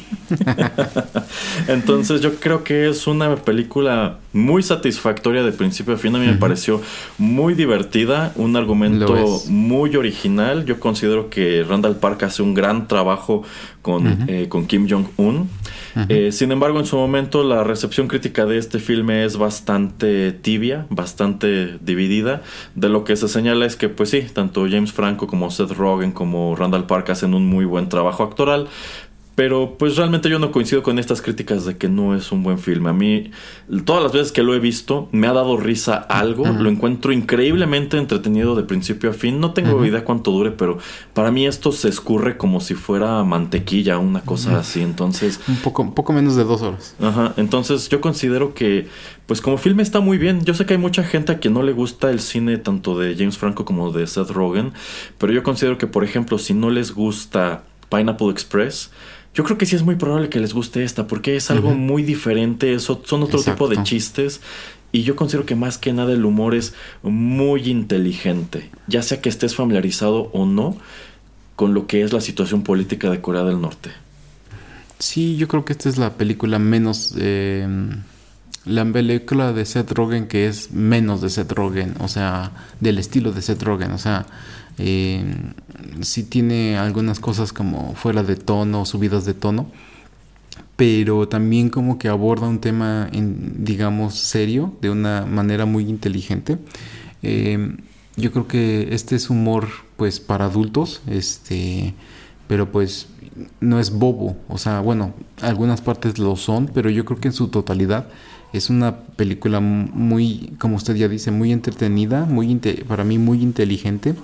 [1.69, 6.15] Entonces yo creo que es una película muy satisfactoria de principio a fin.
[6.17, 6.83] A mí me pareció
[7.17, 10.67] muy divertida, un argumento muy original.
[10.67, 13.43] Yo considero que Randall Park hace un gran trabajo
[13.81, 15.49] con, eh, con Kim Jong-un.
[16.09, 20.87] Eh, sin embargo, en su momento la recepción crítica de este filme es bastante tibia,
[20.91, 22.43] bastante dividida.
[22.75, 26.13] De lo que se señala es que, pues sí, tanto James Franco como Seth Rogen
[26.13, 28.69] como Randall Park hacen un muy buen trabajo actoral,
[29.37, 32.59] pero pues realmente yo no coincido con estas críticas de que no es un buen
[32.59, 32.89] filme.
[32.89, 33.31] A mí,
[33.85, 36.47] todas las veces que lo he visto, me ha dado risa algo.
[36.47, 39.39] Lo encuentro increíblemente entretenido de principio a fin.
[39.39, 40.79] No tengo idea cuánto dure, pero
[41.13, 44.81] para mí esto se escurre como si fuera mantequilla, una cosa así.
[44.81, 45.39] Entonces...
[45.47, 46.97] Un poco, un poco menos de dos horas.
[46.99, 47.35] Ajá.
[47.37, 48.89] Entonces yo considero que,
[49.27, 50.47] pues como filme está muy bien.
[50.47, 53.15] Yo sé que hay mucha gente a quien no le gusta el cine tanto de
[53.15, 54.73] James Franco como de Seth Rogen.
[55.19, 58.91] Pero yo considero que, por ejemplo, si no les gusta Pineapple Express
[59.37, 62.03] yo creo que sí es muy probable que les guste esta, porque es algo muy
[62.03, 64.41] diferente, son, otro tipo de chistes.
[64.93, 66.73] Y yo considero que más que nada el humor es
[67.03, 70.79] muy inteligente, ya sea que estés familiarizado o no
[71.55, 73.91] con lo que es la situación política de Corea del Norte.
[74.99, 77.15] Sí, yo creo que esta es la película menos...
[77.19, 77.69] Eh,
[78.65, 82.51] la película de Seth Rogen que es menos de Seth Rogen, o sea,
[82.81, 84.27] del estilo de Seth Rogen, o sea,
[84.79, 85.25] eh,
[86.01, 89.67] sí tiene algunas cosas como fuera de tono, subidas de tono,
[90.77, 96.59] pero también como que aborda un tema, en, digamos, serio, de una manera muy inteligente.
[97.23, 97.77] Eh,
[98.17, 101.95] yo creo que este es humor, pues, para adultos, este,
[102.49, 103.09] pero pues
[103.61, 105.13] no es bobo, o sea, bueno,
[105.43, 108.09] algunas partes lo son, pero yo creo que en su totalidad
[108.53, 112.55] es una película muy, como usted ya dice, muy entretenida, muy
[112.87, 114.15] para mí muy inteligente.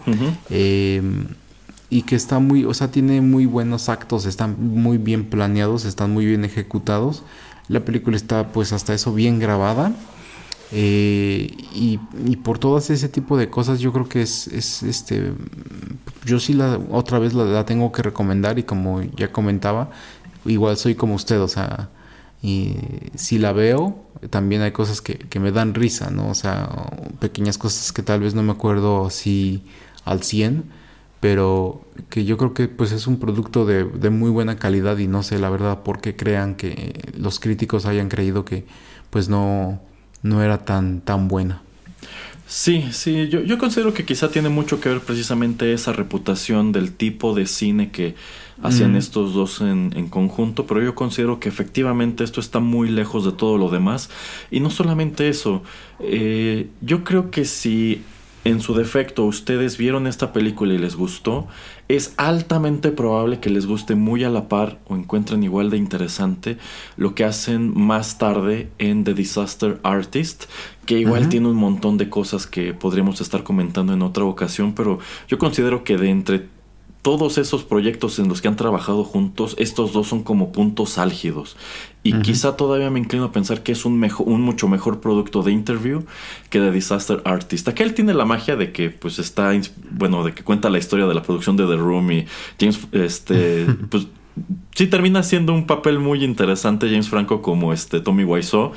[0.50, 1.26] Em,
[1.90, 6.12] y que está muy, o sea, tiene muy buenos actos, están muy bien planeados, están
[6.12, 7.22] muy bien ejecutados.
[7.68, 9.92] La película está pues hasta eso bien grabada.
[10.74, 11.98] Eh, y,
[12.42, 15.34] por todas ese tipo de cosas yo creo que es, es este
[16.24, 19.90] yo sí la otra vez la, la, tengo que recomendar y como ya comentaba
[20.46, 21.90] igual soy como usted o sea
[22.42, 22.74] y
[23.14, 23.96] si la veo,
[24.30, 26.28] también hay cosas que, que, me dan risa, ¿no?
[26.28, 26.68] O sea,
[27.20, 29.62] pequeñas cosas que tal vez no me acuerdo así
[30.04, 30.64] al 100,
[31.20, 35.06] pero que yo creo que pues es un producto de, de muy buena calidad y
[35.06, 38.64] no sé la verdad por qué crean que los críticos hayan creído que
[39.10, 39.80] pues no,
[40.22, 41.62] no era tan, tan buena.
[42.46, 46.92] Sí, sí, yo, yo considero que quizá tiene mucho que ver precisamente esa reputación del
[46.92, 48.14] tipo de cine que
[48.62, 53.24] hacían estos dos en, en, conjunto, pero yo considero que efectivamente esto está muy lejos
[53.24, 54.10] de todo lo demás.
[54.50, 55.62] Y no solamente eso,
[56.00, 58.02] eh, yo creo que si
[58.44, 61.46] en su defecto ustedes vieron esta película y les gustó,
[61.88, 66.58] es altamente probable que les guste muy a la par o encuentren igual de interesante
[66.96, 70.44] lo que hacen más tarde en The Disaster Artist,
[70.86, 74.98] que igual tiene un montón de cosas que podríamos estar comentando en otra ocasión, pero
[75.28, 76.48] yo considero que de entre
[77.02, 81.56] todos esos proyectos en los que han trabajado juntos, estos dos son como puntos álgidos.
[82.04, 85.42] Y quizá todavía me inclino a pensar que es un, mejor, un mucho mejor producto
[85.42, 86.04] de Interview
[86.50, 87.68] que de Disaster Artist.
[87.68, 89.52] Aquel tiene la magia de que, pues, está,
[89.90, 92.26] bueno, de que cuenta la historia de la producción de The Room y
[92.58, 94.06] James, este, pues,
[94.74, 98.72] sí termina siendo un papel muy interesante James Franco como este Tommy Wiseau,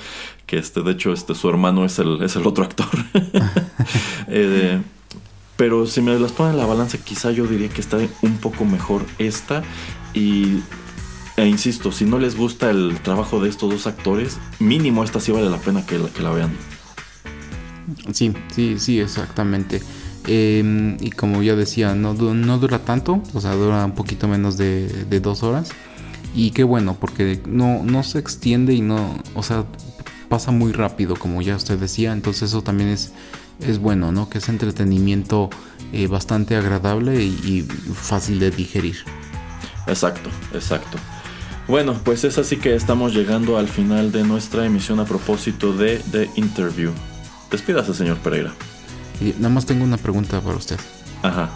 [0.46, 2.88] que este, de hecho, este, su hermano es el, es el otro actor.
[4.28, 4.82] eh,
[5.58, 8.66] pero si me las ponen en la balanza, quizá yo diría que está un poco
[8.66, 9.64] mejor esta.
[10.14, 10.60] Y,
[11.38, 15.32] e insisto, si no les gusta el trabajo de estos dos actores, mínimo esta sí
[15.32, 16.52] vale la pena que la, vean.
[18.12, 19.82] Sí, sí, sí, exactamente.
[20.28, 24.58] Em, y como ya decía, no, no dura tanto, o sea, dura un poquito menos
[24.58, 25.70] de, de dos horas.
[26.34, 29.64] Y qué bueno, porque no, no se extiende y no, o sea,
[30.28, 32.12] pasa muy rápido, como ya usted decía.
[32.12, 33.14] Entonces eso también es
[33.60, 34.30] es bueno, ¿no?
[34.30, 35.50] Que es entretenimiento
[35.94, 38.98] eh, bastante agradable y, fácil de digerir.
[39.88, 40.98] Exacto, exacto.
[41.68, 46.00] Bueno, pues es así que estamos llegando al final de nuestra emisión a propósito de
[46.12, 46.92] The Interview.
[47.50, 48.54] Despídase, señor Pereira.
[49.20, 50.80] Y nada más tengo una pregunta para usted.
[51.24, 51.50] Ajá.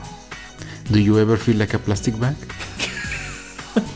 [0.90, 2.36] Do you ever feel like a plastic bag?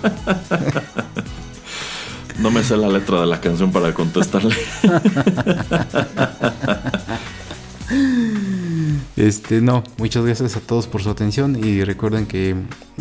[2.40, 4.56] no me sé la letra de la canción para contestarle.
[9.16, 12.56] Este, no, muchas gracias a todos por su atención y recuerden que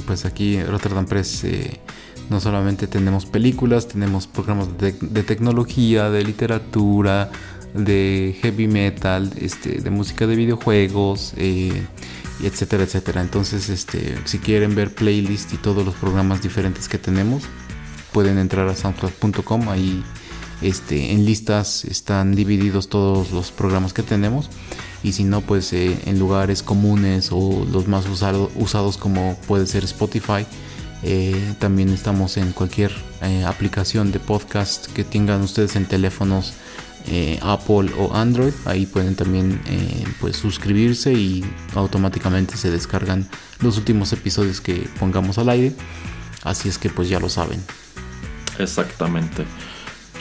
[0.07, 1.81] pues aquí Rotterdam Press eh,
[2.29, 4.93] No solamente tenemos películas, tenemos programas de,
[5.23, 7.31] tecnología, de literatura,
[7.75, 11.83] de heavy metal, este, de música de videojuegos, eh,
[12.43, 13.21] etcétera, etcétera.
[13.21, 17.45] Entonces, este, si quieren ver playlist y todos los programas diferentes que tenemos,
[18.13, 19.69] pueden entrar a soundcloud.com.
[19.69, 20.05] Ahí
[20.63, 24.49] este, en listas están divididos todos los programas que tenemos.
[25.03, 29.85] Y si no, pues eh, en lugares comunes o los más usados como puede ser
[29.85, 30.47] Spotify
[31.03, 36.55] eh, también estamos en cualquier eh, aplicación de podcast que tengan ustedes en teléfonos
[37.43, 38.53] Apple o Android.
[38.65, 39.61] Ahí pueden también
[40.21, 41.45] pues suscribirse y
[41.75, 43.29] automáticamente se descargan
[43.61, 45.73] los últimos episodios que pongamos al aire.
[46.45, 47.61] Así es que pues ya lo saben.
[48.61, 49.45] Exactamente.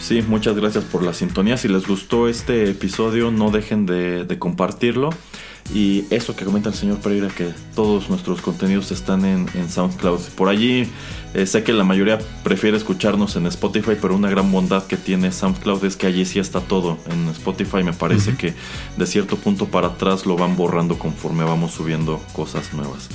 [0.01, 1.57] Sí, muchas gracias por la sintonía.
[1.57, 5.11] Si les gustó este episodio, no dejen de compartirlo.
[5.73, 10.19] Y eso que comenta el señor Pereira, que todos nuestros contenidos están en, SoundCloud.
[10.35, 10.87] Por allí
[11.33, 15.31] eh, sé que la mayoría prefiere escucharnos en Spotify, pero una gran bondad que tiene
[15.31, 16.97] SoundCloud es que allí sí está todo.
[17.09, 18.53] En Spotify me parece que
[18.97, 23.07] de cierto punto para atrás lo van borrando conforme vamos subiendo cosas nuevas.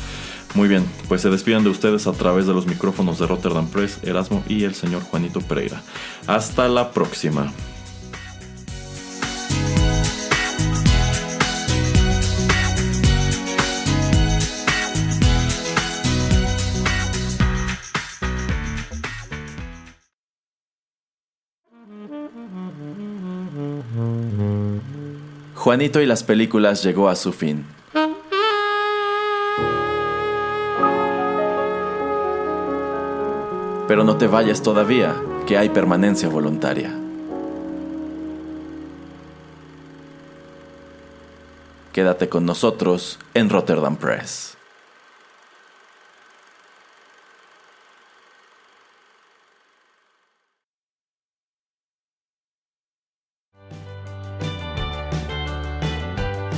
[0.57, 3.99] Muy bien, pues se despiden de ustedes a través de los micrófonos de Rotterdam Press,
[4.03, 5.83] Erasmo y el señor Juanito Pereira.
[6.27, 7.53] Hasta la próxima.
[25.55, 27.67] Juanito y las películas llegó a su fin.
[33.97, 35.17] Pero no te vayas todavía,
[35.47, 36.93] que hay permanencia voluntaria.
[41.95, 44.59] Quédate con nosotros en Rotterdam Press.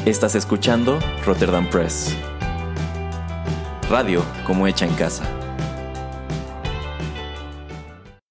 [0.04, 2.16] Estás escuchando Rotterdam Press.
[3.88, 5.37] Radio como hecha en casa.